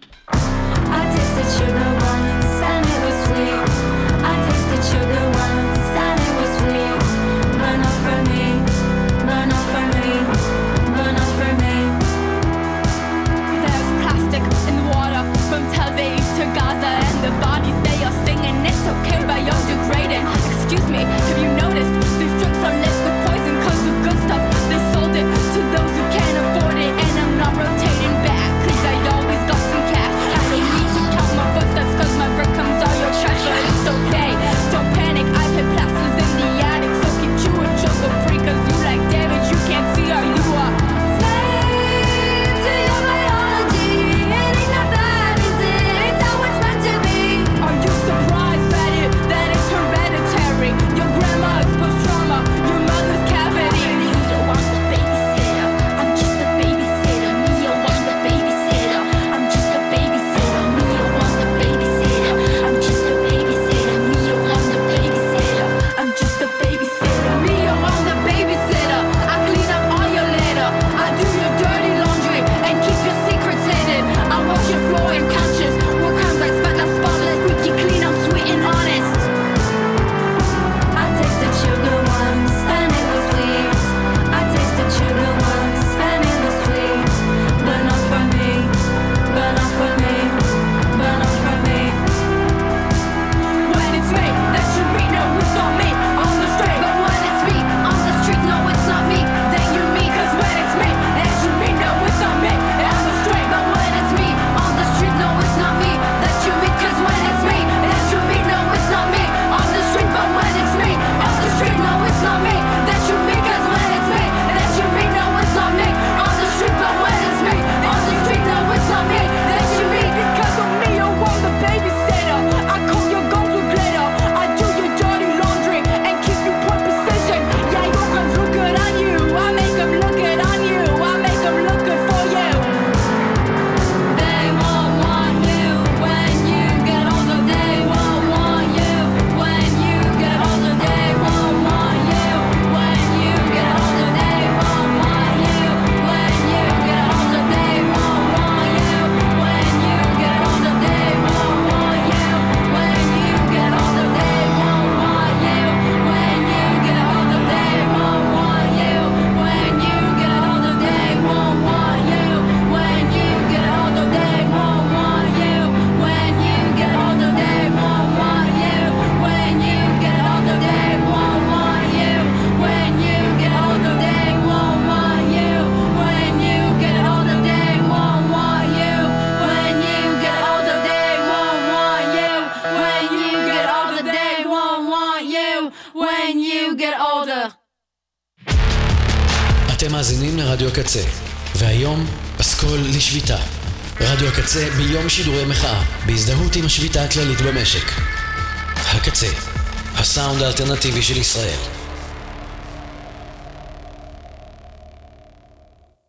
עם 200.19 200.37
השביתה 200.37 200.73
הכללית 200.73 201.80